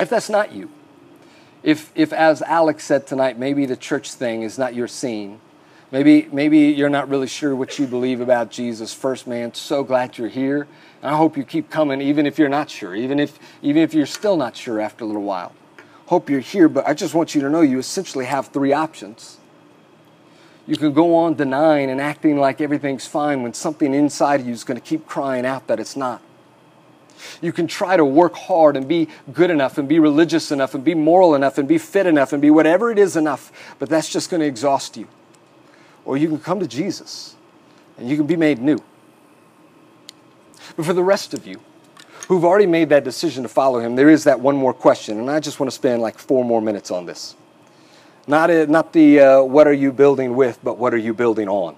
If 0.00 0.08
that's 0.08 0.30
not 0.30 0.52
you, 0.52 0.70
if, 1.62 1.92
if 1.94 2.12
as 2.12 2.42
Alex 2.42 2.84
said 2.84 3.06
tonight, 3.06 3.38
maybe 3.38 3.66
the 3.66 3.76
church 3.76 4.12
thing 4.12 4.42
is 4.42 4.58
not 4.58 4.74
your 4.74 4.88
scene, 4.88 5.40
maybe, 5.90 6.28
maybe 6.32 6.58
you're 6.58 6.88
not 6.88 7.08
really 7.08 7.26
sure 7.26 7.54
what 7.54 7.78
you 7.78 7.86
believe 7.86 8.20
about 8.20 8.50
Jesus, 8.50 8.94
first 8.94 9.26
man, 9.26 9.52
so 9.54 9.84
glad 9.84 10.16
you're 10.16 10.28
here. 10.28 10.66
I 11.02 11.16
hope 11.16 11.36
you 11.36 11.44
keep 11.44 11.70
coming 11.70 12.00
even 12.00 12.26
if 12.26 12.38
you're 12.38 12.48
not 12.48 12.68
sure, 12.68 12.94
even 12.94 13.20
if, 13.20 13.38
even 13.62 13.82
if 13.82 13.94
you're 13.94 14.06
still 14.06 14.36
not 14.36 14.56
sure 14.56 14.80
after 14.80 15.04
a 15.04 15.06
little 15.06 15.22
while 15.22 15.52
hope 16.10 16.28
you're 16.28 16.40
here, 16.40 16.68
but 16.68 16.88
I 16.88 16.92
just 16.92 17.14
want 17.14 17.36
you 17.36 17.40
to 17.42 17.48
know 17.48 17.60
you 17.60 17.78
essentially 17.78 18.24
have 18.24 18.48
three 18.48 18.72
options. 18.72 19.38
You 20.66 20.76
can 20.76 20.92
go 20.92 21.14
on 21.14 21.34
denying 21.34 21.88
and 21.88 22.00
acting 22.00 22.36
like 22.36 22.60
everything's 22.60 23.06
fine 23.06 23.44
when 23.44 23.54
something 23.54 23.94
inside 23.94 24.40
of 24.40 24.46
you 24.48 24.52
is 24.52 24.64
going 24.64 24.78
to 24.78 24.84
keep 24.84 25.06
crying 25.06 25.46
out 25.46 25.68
that 25.68 25.78
it's 25.78 25.94
not. 25.94 26.20
You 27.40 27.52
can 27.52 27.68
try 27.68 27.96
to 27.96 28.04
work 28.04 28.34
hard 28.34 28.76
and 28.76 28.88
be 28.88 29.06
good 29.32 29.50
enough 29.50 29.78
and 29.78 29.88
be 29.88 30.00
religious 30.00 30.50
enough 30.50 30.74
and 30.74 30.82
be 30.82 30.96
moral 30.96 31.36
enough 31.36 31.58
and 31.58 31.68
be 31.68 31.78
fit 31.78 32.06
enough 32.06 32.32
and 32.32 32.42
be 32.42 32.50
whatever 32.50 32.90
it 32.90 32.98
is 32.98 33.14
enough, 33.14 33.52
but 33.78 33.88
that's 33.88 34.12
just 34.12 34.30
going 34.30 34.40
to 34.40 34.46
exhaust 34.46 34.96
you. 34.96 35.06
Or 36.04 36.16
you 36.16 36.26
can 36.26 36.40
come 36.40 36.58
to 36.58 36.66
Jesus 36.66 37.36
and 37.96 38.10
you 38.10 38.16
can 38.16 38.26
be 38.26 38.34
made 38.34 38.58
new. 38.58 38.78
But 40.76 40.86
for 40.86 40.92
the 40.92 41.04
rest 41.04 41.34
of 41.34 41.46
you, 41.46 41.60
who've 42.30 42.44
already 42.44 42.66
made 42.66 42.90
that 42.90 43.02
decision 43.02 43.42
to 43.42 43.48
follow 43.48 43.80
him, 43.80 43.96
there 43.96 44.08
is 44.08 44.22
that 44.22 44.38
one 44.38 44.54
more 44.54 44.72
question, 44.72 45.18
and 45.18 45.28
I 45.28 45.40
just 45.40 45.58
want 45.58 45.68
to 45.68 45.74
spend 45.74 46.00
like 46.00 46.16
four 46.16 46.44
more 46.44 46.62
minutes 46.62 46.92
on 46.92 47.04
this. 47.04 47.34
Not, 48.28 48.50
a, 48.50 48.68
not 48.68 48.92
the 48.92 49.18
uh, 49.18 49.42
what 49.42 49.66
are 49.66 49.72
you 49.72 49.90
building 49.90 50.36
with, 50.36 50.60
but 50.62 50.78
what 50.78 50.94
are 50.94 50.98
you 50.98 51.12
building 51.12 51.48
on? 51.48 51.74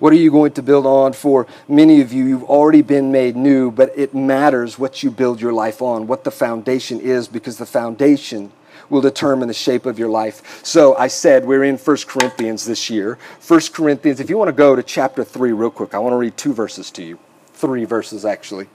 What 0.00 0.12
are 0.12 0.16
you 0.16 0.30
going 0.30 0.52
to 0.52 0.62
build 0.62 0.84
on? 0.84 1.14
For 1.14 1.46
many 1.66 2.02
of 2.02 2.12
you, 2.12 2.26
you've 2.26 2.44
already 2.44 2.82
been 2.82 3.10
made 3.10 3.36
new, 3.36 3.70
but 3.70 3.90
it 3.96 4.14
matters 4.14 4.78
what 4.78 5.02
you 5.02 5.10
build 5.10 5.40
your 5.40 5.54
life 5.54 5.80
on, 5.80 6.06
what 6.06 6.24
the 6.24 6.30
foundation 6.30 7.00
is, 7.00 7.26
because 7.26 7.56
the 7.56 7.64
foundation 7.64 8.52
will 8.90 9.00
determine 9.00 9.48
the 9.48 9.54
shape 9.54 9.86
of 9.86 9.98
your 9.98 10.10
life. 10.10 10.62
So 10.62 10.94
I 10.94 11.08
said 11.08 11.46
we're 11.46 11.64
in 11.64 11.78
1 11.78 11.96
Corinthians 12.06 12.66
this 12.66 12.90
year. 12.90 13.16
1 13.48 13.60
Corinthians, 13.72 14.20
if 14.20 14.28
you 14.28 14.36
want 14.36 14.48
to 14.48 14.52
go 14.52 14.76
to 14.76 14.82
chapter 14.82 15.24
3 15.24 15.52
real 15.52 15.70
quick, 15.70 15.94
I 15.94 16.00
want 16.00 16.12
to 16.12 16.18
read 16.18 16.36
two 16.36 16.52
verses 16.52 16.90
to 16.90 17.02
you. 17.02 17.18
Three 17.54 17.86
verses, 17.86 18.26
actually. 18.26 18.68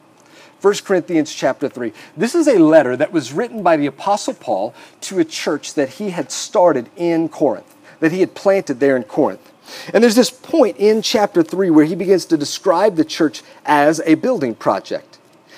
1 0.62 0.74
Corinthians 0.86 1.34
chapter 1.34 1.68
3. 1.68 1.92
This 2.16 2.36
is 2.36 2.48
a 2.48 2.60
letter 2.60 2.96
that 2.96 3.12
was 3.12 3.34
written 3.34 3.64
by 3.64 3.78
the 3.78 3.88
Apostle 3.88 4.36
Paul 4.36 4.76
to 5.02 5.18
a 5.18 5.26
church 5.26 5.74
that 5.74 5.90
he 5.90 6.12
had 6.12 6.32
started 6.32 6.90
in 6.96 7.30
Corinth, 7.30 7.76
that 8.00 8.12
he 8.12 8.20
had 8.20 8.36
planted 8.36 8.80
there 8.80 8.96
in 8.96 9.04
Corinth. 9.04 9.52
And 9.92 10.04
there's 10.04 10.16
this 10.16 10.30
point 10.30 10.78
in 10.78 11.02
chapter 11.02 11.42
3 11.42 11.72
where 11.72 11.86
he 11.86 11.96
begins 11.96 12.26
to 12.26 12.38
describe 12.38 12.96
the 12.96 13.06
church 13.06 13.42
as 13.66 14.02
a 14.06 14.16
building 14.16 14.54
project. 14.54 15.18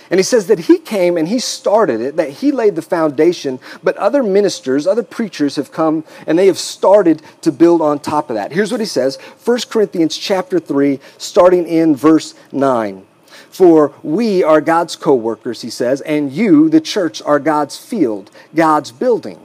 And 0.10 0.20
he 0.20 0.24
says 0.24 0.48
that 0.48 0.60
he 0.60 0.78
came 0.78 1.18
and 1.18 1.28
he 1.28 1.40
started 1.40 2.00
it, 2.00 2.16
that 2.18 2.30
he 2.30 2.52
laid 2.52 2.76
the 2.76 2.82
foundation, 2.82 3.60
but 3.82 3.98
other 3.98 4.22
ministers, 4.22 4.86
other 4.86 5.04
preachers 5.04 5.56
have 5.56 5.72
come 5.72 6.04
and 6.28 6.38
they 6.38 6.48
have 6.48 6.60
started 6.60 7.22
to 7.42 7.52
build 7.52 7.82
on 7.82 8.00
top 8.00 8.30
of 8.30 8.36
that. 8.36 8.52
Here's 8.52 8.72
what 8.72 8.80
he 8.80 8.86
says 8.86 9.18
1 9.44 9.60
Corinthians 9.70 10.16
chapter 10.16 10.60
3, 10.60 11.00
starting 11.18 11.68
in 11.68 11.96
verse 11.96 12.36
9. 12.52 13.06
For 13.54 13.94
we 14.02 14.44
are 14.44 14.62
God's 14.62 14.96
co 14.96 15.14
workers, 15.14 15.62
he 15.62 15.70
says, 15.70 16.02
and 16.02 16.32
you, 16.32 16.70
the 16.70 16.82
church, 16.82 17.22
are 17.22 17.40
God's 17.40 17.78
field, 17.78 18.32
God's 18.56 18.92
building. 18.92 19.40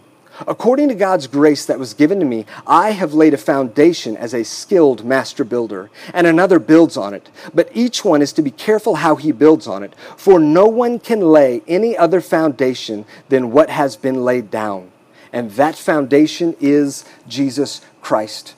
According 0.46 0.88
to 0.88 0.94
God's 0.94 1.26
grace 1.26 1.66
that 1.66 1.78
was 1.78 1.92
given 1.92 2.18
to 2.20 2.24
me, 2.24 2.46
I 2.66 2.92
have 2.92 3.12
laid 3.12 3.34
a 3.34 3.38
foundation 3.38 4.16
as 4.16 4.32
a 4.32 4.44
skilled 4.44 5.04
master 5.04 5.44
builder, 5.44 5.90
and 6.14 6.26
another 6.26 6.58
builds 6.58 6.96
on 6.96 7.12
it. 7.12 7.28
But 7.52 7.68
each 7.74 8.02
one 8.02 8.22
is 8.22 8.32
to 8.32 8.42
be 8.42 8.50
careful 8.50 8.94
how 8.94 9.16
he 9.16 9.30
builds 9.30 9.66
on 9.66 9.82
it, 9.82 9.94
for 10.16 10.40
no 10.40 10.66
one 10.68 11.00
can 11.00 11.20
lay 11.20 11.60
any 11.68 11.94
other 11.94 12.22
foundation 12.22 13.04
than 13.28 13.50
what 13.50 13.68
has 13.68 13.94
been 13.94 14.24
laid 14.24 14.50
down. 14.50 14.90
And 15.34 15.50
that 15.52 15.76
foundation 15.76 16.56
is 16.60 17.04
Jesus 17.28 17.82
Christ. 18.00 18.54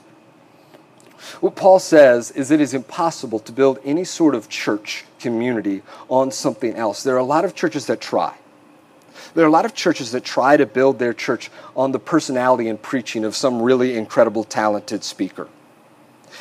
What 1.40 1.56
Paul 1.56 1.78
says 1.78 2.30
is 2.32 2.50
it 2.50 2.60
is 2.60 2.74
impossible 2.74 3.38
to 3.40 3.52
build 3.52 3.78
any 3.82 4.04
sort 4.04 4.34
of 4.34 4.50
church 4.50 5.04
community 5.18 5.82
on 6.10 6.30
something 6.30 6.74
else. 6.74 7.02
There 7.02 7.14
are 7.14 7.18
a 7.18 7.24
lot 7.24 7.46
of 7.46 7.54
churches 7.54 7.86
that 7.86 8.00
try. 8.00 8.36
There 9.34 9.44
are 9.44 9.48
a 9.48 9.52
lot 9.52 9.64
of 9.64 9.74
churches 9.74 10.12
that 10.12 10.22
try 10.22 10.58
to 10.58 10.66
build 10.66 10.98
their 10.98 11.14
church 11.14 11.50
on 11.74 11.92
the 11.92 11.98
personality 11.98 12.68
and 12.68 12.80
preaching 12.80 13.24
of 13.24 13.34
some 13.34 13.62
really 13.62 13.96
incredible, 13.96 14.44
talented 14.44 15.02
speaker. 15.02 15.48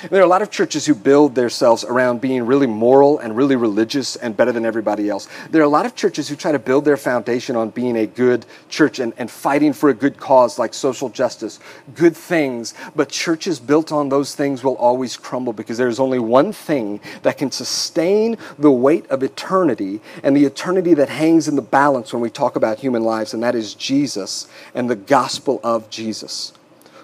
There 0.09 0.21
are 0.21 0.25
a 0.25 0.27
lot 0.27 0.41
of 0.41 0.49
churches 0.49 0.85
who 0.85 0.95
build 0.95 1.35
themselves 1.35 1.83
around 1.83 2.21
being 2.21 2.45
really 2.45 2.67
moral 2.67 3.19
and 3.19 3.35
really 3.35 3.57
religious 3.57 4.15
and 4.15 4.35
better 4.35 4.53
than 4.53 4.65
everybody 4.65 5.09
else. 5.09 5.27
There 5.51 5.61
are 5.61 5.65
a 5.65 5.69
lot 5.69 5.85
of 5.85 5.93
churches 5.93 6.29
who 6.29 6.37
try 6.37 6.53
to 6.53 6.59
build 6.59 6.85
their 6.85 6.95
foundation 6.95 7.57
on 7.57 7.69
being 7.71 7.97
a 7.97 8.05
good 8.05 8.45
church 8.69 8.99
and, 8.99 9.11
and 9.17 9.29
fighting 9.29 9.73
for 9.73 9.89
a 9.89 9.93
good 9.93 10.17
cause 10.17 10.57
like 10.57 10.73
social 10.73 11.09
justice, 11.09 11.59
good 11.95 12.15
things. 12.15 12.73
But 12.95 13.09
churches 13.09 13.59
built 13.59 13.91
on 13.91 14.07
those 14.07 14.35
things 14.35 14.63
will 14.63 14.77
always 14.77 15.17
crumble 15.17 15.51
because 15.51 15.77
there's 15.77 15.99
only 15.99 16.19
one 16.19 16.53
thing 16.53 17.01
that 17.23 17.37
can 17.37 17.51
sustain 17.51 18.37
the 18.57 18.71
weight 18.71 19.05
of 19.07 19.21
eternity 19.21 19.99
and 20.23 20.33
the 20.35 20.45
eternity 20.45 20.93
that 20.93 21.09
hangs 21.09 21.49
in 21.49 21.57
the 21.57 21.61
balance 21.61 22.13
when 22.13 22.21
we 22.21 22.29
talk 22.29 22.55
about 22.55 22.79
human 22.79 23.03
lives, 23.03 23.33
and 23.33 23.43
that 23.43 23.55
is 23.55 23.73
Jesus 23.73 24.47
and 24.73 24.89
the 24.89 24.95
gospel 24.95 25.59
of 25.61 25.89
Jesus, 25.89 26.53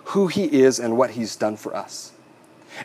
who 0.05 0.27
he 0.27 0.45
is 0.45 0.79
and 0.79 0.97
what 0.97 1.12
he's 1.12 1.36
done 1.36 1.58
for 1.58 1.75
us. 1.75 2.13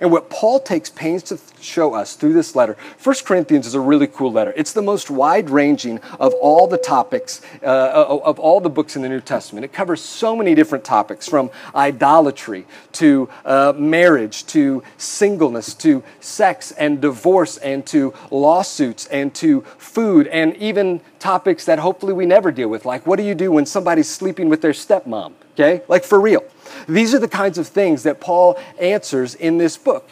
And 0.00 0.12
what 0.12 0.30
Paul 0.30 0.60
takes 0.60 0.90
pains 0.90 1.22
to 1.24 1.38
show 1.60 1.94
us 1.94 2.14
through 2.14 2.32
this 2.32 2.54
letter, 2.54 2.76
1 3.02 3.16
Corinthians 3.24 3.66
is 3.66 3.74
a 3.74 3.80
really 3.80 4.06
cool 4.06 4.32
letter. 4.32 4.52
It's 4.56 4.72
the 4.72 4.82
most 4.82 5.10
wide 5.10 5.50
ranging 5.50 5.98
of 6.18 6.32
all 6.34 6.66
the 6.66 6.78
topics, 6.78 7.40
uh, 7.62 8.20
of 8.22 8.38
all 8.38 8.60
the 8.60 8.70
books 8.70 8.96
in 8.96 9.02
the 9.02 9.08
New 9.08 9.20
Testament. 9.20 9.64
It 9.64 9.72
covers 9.72 10.00
so 10.00 10.36
many 10.36 10.54
different 10.54 10.84
topics 10.84 11.28
from 11.28 11.50
idolatry 11.74 12.66
to 12.92 13.28
uh, 13.44 13.72
marriage 13.76 14.46
to 14.46 14.82
singleness 14.96 15.74
to 15.74 16.02
sex 16.20 16.72
and 16.72 17.00
divorce 17.00 17.56
and 17.58 17.86
to 17.86 18.14
lawsuits 18.30 19.06
and 19.06 19.34
to 19.34 19.62
food 19.78 20.26
and 20.28 20.56
even 20.56 21.00
topics 21.18 21.64
that 21.66 21.78
hopefully 21.78 22.12
we 22.12 22.26
never 22.26 22.50
deal 22.50 22.68
with, 22.68 22.84
like 22.84 23.06
what 23.06 23.16
do 23.16 23.22
you 23.22 23.34
do 23.34 23.52
when 23.52 23.66
somebody's 23.66 24.08
sleeping 24.08 24.48
with 24.48 24.62
their 24.62 24.72
stepmom? 24.72 25.32
Okay? 25.52 25.82
Like 25.88 26.04
for 26.04 26.20
real. 26.20 26.44
These 26.88 27.14
are 27.14 27.18
the 27.18 27.28
kinds 27.28 27.58
of 27.58 27.68
things 27.68 28.02
that 28.02 28.20
Paul 28.20 28.58
answers 28.78 29.34
in 29.34 29.58
this 29.58 29.76
book. 29.76 30.08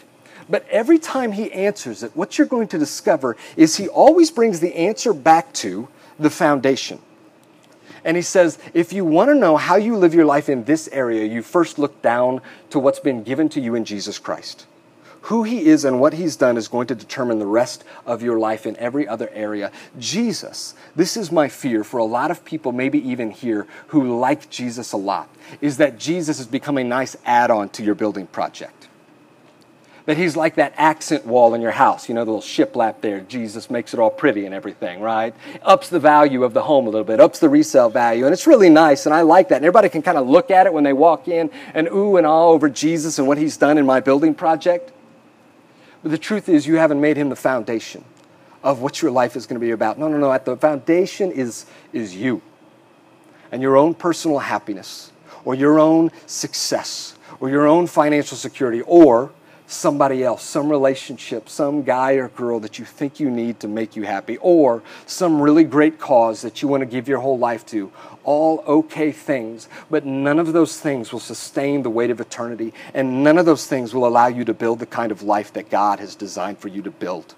But 0.49 0.67
every 0.69 0.97
time 0.97 1.31
he 1.31 1.51
answers 1.51 2.01
it, 2.01 2.15
what 2.15 2.37
you're 2.37 2.47
going 2.47 2.67
to 2.69 2.77
discover 2.79 3.37
is 3.55 3.77
he 3.77 3.87
always 3.87 4.31
brings 4.31 4.59
the 4.59 4.75
answer 4.75 5.13
back 5.13 5.53
to 5.55 5.87
the 6.17 6.29
foundation. 6.29 6.99
And 8.03 8.15
he 8.17 8.23
says, 8.23 8.57
if 8.73 8.93
you 8.93 9.05
want 9.05 9.29
to 9.29 9.35
know 9.35 9.57
how 9.57 9.75
you 9.75 9.95
live 9.95 10.13
your 10.13 10.25
life 10.25 10.49
in 10.49 10.63
this 10.63 10.87
area, 10.91 11.25
you 11.25 11.41
first 11.41 11.77
look 11.77 12.01
down 12.01 12.41
to 12.69 12.79
what's 12.79 12.99
been 12.99 13.23
given 13.23 13.49
to 13.49 13.61
you 13.61 13.75
in 13.75 13.85
Jesus 13.85 14.17
Christ. 14.17 14.65
Who 15.23 15.43
he 15.43 15.65
is 15.65 15.83
and 15.83 15.99
what 15.99 16.13
he's 16.13 16.35
done 16.35 16.55
is 16.55 16.67
going 16.67 16.87
to 16.87 16.95
determine 16.95 17.39
the 17.39 17.45
rest 17.45 17.83
of 18.05 18.23
your 18.23 18.39
life 18.39 18.65
in 18.65 18.77
every 18.77 19.07
other 19.07 19.29
area. 19.33 19.71
Jesus, 19.99 20.75
this 20.95 21.17
is 21.17 21.31
my 21.31 21.49
fear 21.49 21.83
for 21.83 21.97
a 21.97 22.05
lot 22.05 22.31
of 22.31 22.45
people, 22.45 22.71
maybe 22.71 23.05
even 23.09 23.31
here, 23.31 23.67
who 23.87 24.17
like 24.17 24.49
Jesus 24.49 24.93
a 24.93 24.97
lot, 24.97 25.29
is 25.59 25.77
that 25.77 25.99
Jesus 25.99 26.37
has 26.37 26.47
become 26.47 26.77
a 26.77 26.83
nice 26.83 27.17
add 27.25 27.51
on 27.51 27.69
to 27.69 27.83
your 27.83 27.95
building 27.95 28.27
project. 28.27 28.87
That 30.05 30.17
he's 30.17 30.35
like 30.35 30.55
that 30.55 30.73
accent 30.77 31.25
wall 31.25 31.53
in 31.53 31.61
your 31.61 31.71
house, 31.71 32.09
you 32.09 32.15
know, 32.15 32.25
the 32.25 32.31
little 32.31 32.41
shiplap 32.41 33.01
there. 33.01 33.19
Jesus 33.19 33.69
makes 33.69 33.93
it 33.93 33.99
all 33.99 34.09
pretty 34.09 34.45
and 34.45 34.55
everything, 34.55 35.01
right? 35.01 35.35
Ups 35.61 35.89
the 35.89 35.99
value 35.99 36.43
of 36.43 36.55
the 36.55 36.63
home 36.63 36.87
a 36.87 36.89
little 36.89 37.05
bit, 37.05 37.19
ups 37.19 37.37
the 37.39 37.49
resale 37.49 37.89
value, 37.89 38.25
and 38.25 38.33
it's 38.33 38.47
really 38.47 38.69
nice, 38.69 39.05
and 39.05 39.13
I 39.13 39.21
like 39.21 39.49
that. 39.49 39.57
And 39.57 39.65
everybody 39.65 39.89
can 39.89 40.01
kind 40.01 40.17
of 40.17 40.27
look 40.27 40.49
at 40.49 40.65
it 40.65 40.73
when 40.73 40.85
they 40.85 40.93
walk 40.93 41.27
in 41.27 41.51
and 41.75 41.87
ooh 41.89 42.17
and 42.17 42.25
ah 42.25 42.45
over 42.45 42.69
Jesus 42.69 43.19
and 43.19 43.27
what 43.27 43.37
he's 43.37 43.57
done 43.57 43.77
in 43.77 43.85
my 43.85 43.99
building 43.99 44.33
project. 44.33 44.93
But 46.01 46.11
the 46.11 46.17
truth 46.17 46.49
is, 46.49 46.65
you 46.65 46.75
haven't 46.75 47.01
made 47.01 47.17
him 47.17 47.29
the 47.29 47.35
foundation 47.35 48.03
of 48.63 48.81
what 48.81 49.01
your 49.01 49.11
life 49.11 49.35
is 49.35 49.45
going 49.45 49.59
to 49.59 49.65
be 49.65 49.71
about. 49.71 49.97
No, 49.97 50.07
no, 50.07 50.17
no. 50.17 50.31
At 50.31 50.45
the 50.45 50.55
foundation 50.55 51.31
is, 51.31 51.65
is 51.93 52.15
you 52.15 52.41
and 53.51 53.61
your 53.61 53.77
own 53.77 53.93
personal 53.93 54.39
happiness 54.39 55.11
or 55.45 55.55
your 55.55 55.79
own 55.79 56.11
success 56.25 57.15
or 57.39 57.49
your 57.49 57.67
own 57.67 57.87
financial 57.87 58.37
security 58.37 58.81
or 58.81 59.31
somebody 59.69 60.23
else, 60.23 60.41
some 60.41 60.67
relationship, 60.67 61.47
some 61.47 61.83
guy 61.83 62.13
or 62.13 62.27
girl 62.29 62.59
that 62.59 62.79
you 62.79 62.85
think 62.85 63.19
you 63.19 63.29
need 63.29 63.59
to 63.59 63.67
make 63.67 63.95
you 63.95 64.01
happy, 64.03 64.37
or 64.37 64.81
some 65.05 65.39
really 65.39 65.63
great 65.63 65.99
cause 65.99 66.41
that 66.41 66.61
you 66.61 66.67
want 66.67 66.81
to 66.81 66.87
give 66.87 67.07
your 67.07 67.19
whole 67.19 67.37
life 67.37 67.63
to. 67.67 67.91
All 68.23 68.63
okay 68.67 69.11
things, 69.11 69.69
but 69.89 70.05
none 70.05 70.39
of 70.39 70.53
those 70.53 70.79
things 70.79 71.13
will 71.13 71.19
sustain 71.19 71.83
the 71.83 71.89
weight 71.89 72.09
of 72.09 72.19
eternity, 72.19 72.73
and 72.95 73.23
none 73.23 73.37
of 73.37 73.45
those 73.45 73.67
things 73.67 73.93
will 73.93 74.07
allow 74.07 74.25
you 74.25 74.43
to 74.45 74.55
build 74.55 74.79
the 74.79 74.87
kind 74.87 75.11
of 75.11 75.21
life 75.21 75.53
that 75.53 75.69
God 75.69 75.99
has 75.99 76.15
designed 76.15 76.57
for 76.57 76.67
you 76.67 76.81
to 76.81 76.91
build. 76.91 77.35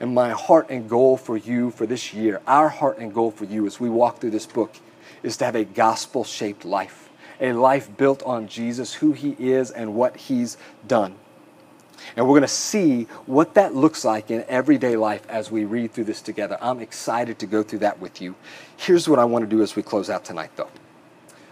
And 0.00 0.14
my 0.14 0.30
heart 0.30 0.70
and 0.70 0.88
goal 0.88 1.18
for 1.18 1.36
you 1.36 1.70
for 1.70 1.86
this 1.86 2.14
year, 2.14 2.40
our 2.46 2.70
heart 2.70 2.98
and 2.98 3.12
goal 3.12 3.30
for 3.30 3.44
you 3.44 3.66
as 3.66 3.78
we 3.78 3.90
walk 3.90 4.20
through 4.20 4.30
this 4.30 4.46
book, 4.46 4.74
is 5.22 5.36
to 5.38 5.44
have 5.44 5.56
a 5.56 5.64
gospel 5.64 6.24
shaped 6.24 6.64
life 6.64 7.05
a 7.40 7.52
life 7.52 7.94
built 7.96 8.22
on 8.22 8.48
Jesus, 8.48 8.94
who 8.94 9.12
he 9.12 9.36
is, 9.38 9.70
and 9.70 9.94
what 9.94 10.16
he's 10.16 10.56
done. 10.86 11.16
And 12.16 12.26
we're 12.26 12.32
going 12.32 12.42
to 12.42 12.48
see 12.48 13.04
what 13.26 13.54
that 13.54 13.74
looks 13.74 14.04
like 14.04 14.30
in 14.30 14.44
everyday 14.48 14.96
life 14.96 15.26
as 15.28 15.50
we 15.50 15.64
read 15.64 15.92
through 15.92 16.04
this 16.04 16.20
together. 16.20 16.58
I'm 16.60 16.80
excited 16.80 17.38
to 17.40 17.46
go 17.46 17.62
through 17.62 17.80
that 17.80 18.00
with 18.00 18.20
you. 18.20 18.34
Here's 18.76 19.08
what 19.08 19.18
I 19.18 19.24
want 19.24 19.44
to 19.44 19.48
do 19.48 19.62
as 19.62 19.74
we 19.74 19.82
close 19.82 20.10
out 20.10 20.24
tonight, 20.24 20.50
though. 20.56 20.68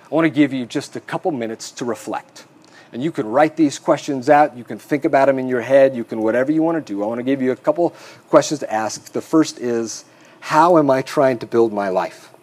I 0.04 0.14
want 0.14 0.26
to 0.26 0.30
give 0.30 0.52
you 0.52 0.66
just 0.66 0.96
a 0.96 1.00
couple 1.00 1.30
minutes 1.30 1.70
to 1.72 1.84
reflect. 1.84 2.44
And 2.92 3.02
you 3.02 3.10
can 3.10 3.26
write 3.26 3.56
these 3.56 3.78
questions 3.78 4.28
out. 4.28 4.56
You 4.56 4.62
can 4.62 4.78
think 4.78 5.04
about 5.04 5.26
them 5.26 5.38
in 5.38 5.48
your 5.48 5.62
head. 5.62 5.96
You 5.96 6.04
can 6.04 6.20
whatever 6.20 6.52
you 6.52 6.62
want 6.62 6.84
to 6.84 6.92
do. 6.92 7.02
I 7.02 7.06
want 7.06 7.18
to 7.18 7.24
give 7.24 7.42
you 7.42 7.50
a 7.50 7.56
couple 7.56 7.90
questions 8.28 8.60
to 8.60 8.72
ask. 8.72 9.12
The 9.12 9.20
first 9.20 9.58
is 9.58 10.04
How 10.40 10.78
am 10.78 10.90
I 10.90 11.02
trying 11.02 11.38
to 11.38 11.46
build 11.46 11.72
my 11.72 11.88
life? 11.88 12.33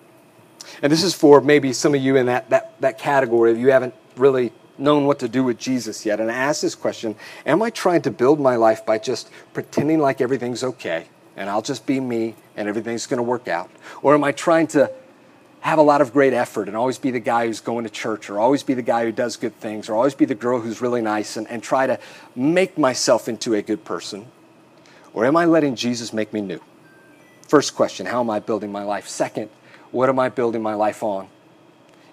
And 0.82 0.92
this 0.92 1.04
is 1.04 1.14
for 1.14 1.42
maybe 1.42 1.74
some 1.74 1.94
of 1.94 2.02
you 2.02 2.16
in 2.16 2.26
that, 2.26 2.50
that, 2.50 2.80
that 2.82 2.98
category 2.98 3.52
if 3.52 3.58
you 3.58 3.72
haven't 3.72 3.94
really 4.16 4.52
known 4.78 5.06
what 5.06 5.20
to 5.20 5.28
do 5.28 5.44
with 5.44 5.58
Jesus 5.58 6.06
yet. 6.06 6.20
And 6.20 6.32
I 6.32 6.34
ask 6.34 6.62
this 6.62 6.76
question 6.76 7.16
Am 7.46 7.62
I 7.62 7.70
trying 7.70 8.02
to 8.04 8.12
build 8.12 8.40
my 8.40 8.56
life 8.56 8.86
by 8.86 8.98
just 8.98 9.30
pretending 9.54 10.00
like 10.00 10.22
everything's 10.22 10.64
okay 10.64 11.08
and 11.38 11.50
I'll 11.50 11.62
just 11.62 11.86
be 11.86 12.00
me 12.00 12.36
and 12.56 12.68
everything's 12.68 13.08
going 13.08 13.18
to 13.18 13.24
work 13.24 13.48
out? 13.48 13.70
Or 14.02 14.14
am 14.14 14.24
I 14.24 14.32
trying 14.32 14.68
to 14.68 14.92
have 15.62 15.78
a 15.78 15.84
lot 15.84 16.02
of 16.02 16.12
great 16.12 16.34
effort 16.34 16.68
and 16.68 16.76
always 16.76 16.98
be 16.98 17.12
the 17.12 17.20
guy 17.20 17.46
who's 17.46 17.60
going 17.60 17.84
to 17.84 17.90
church 17.90 18.30
or 18.30 18.40
always 18.40 18.64
be 18.64 18.74
the 18.74 18.82
guy 18.82 19.06
who 19.06 19.12
does 19.12 19.38
good 19.38 19.56
things 19.58 19.90
or 19.90 19.96
always 19.96 20.16
be 20.16 20.26
the 20.26 20.36
girl 20.36 20.60
who's 20.60 20.82
really 20.82 21.02
nice 21.02 21.38
and, 21.38 21.48
and 21.50 21.62
try 21.62 21.86
to 21.86 22.00
make 22.36 22.78
myself 22.80 23.30
into 23.30 23.54
a 23.54 23.62
good 23.62 23.86
person? 23.86 24.26
Or 25.14 25.26
am 25.26 25.38
I 25.38 25.46
letting 25.46 25.76
Jesus 25.76 26.14
make 26.14 26.34
me 26.34 26.42
new? 26.42 26.60
First 27.48 27.76
question 27.76 28.08
How 28.08 28.22
am 28.22 28.30
I 28.30 28.40
building 28.40 28.72
my 28.72 28.84
life? 28.84 29.08
Second, 29.08 29.50
what 29.92 30.10
am 30.10 30.20
I 30.20 30.30
building 30.30 30.62
my 30.62 30.74
life 30.74 31.04
on? 31.04 31.28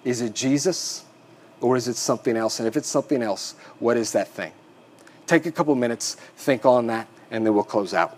Is 0.03 0.21
it 0.21 0.33
Jesus 0.33 1.05
or 1.61 1.75
is 1.75 1.87
it 1.87 1.95
something 1.95 2.37
else? 2.37 2.59
And 2.59 2.67
if 2.67 2.77
it's 2.77 2.87
something 2.87 3.21
else, 3.21 3.55
what 3.79 3.97
is 3.97 4.11
that 4.13 4.27
thing? 4.27 4.51
Take 5.25 5.45
a 5.45 5.51
couple 5.51 5.75
minutes, 5.75 6.15
think 6.37 6.65
on 6.65 6.87
that, 6.87 7.07
and 7.31 7.45
then 7.45 7.53
we'll 7.53 7.63
close 7.63 7.93
out. 7.93 8.17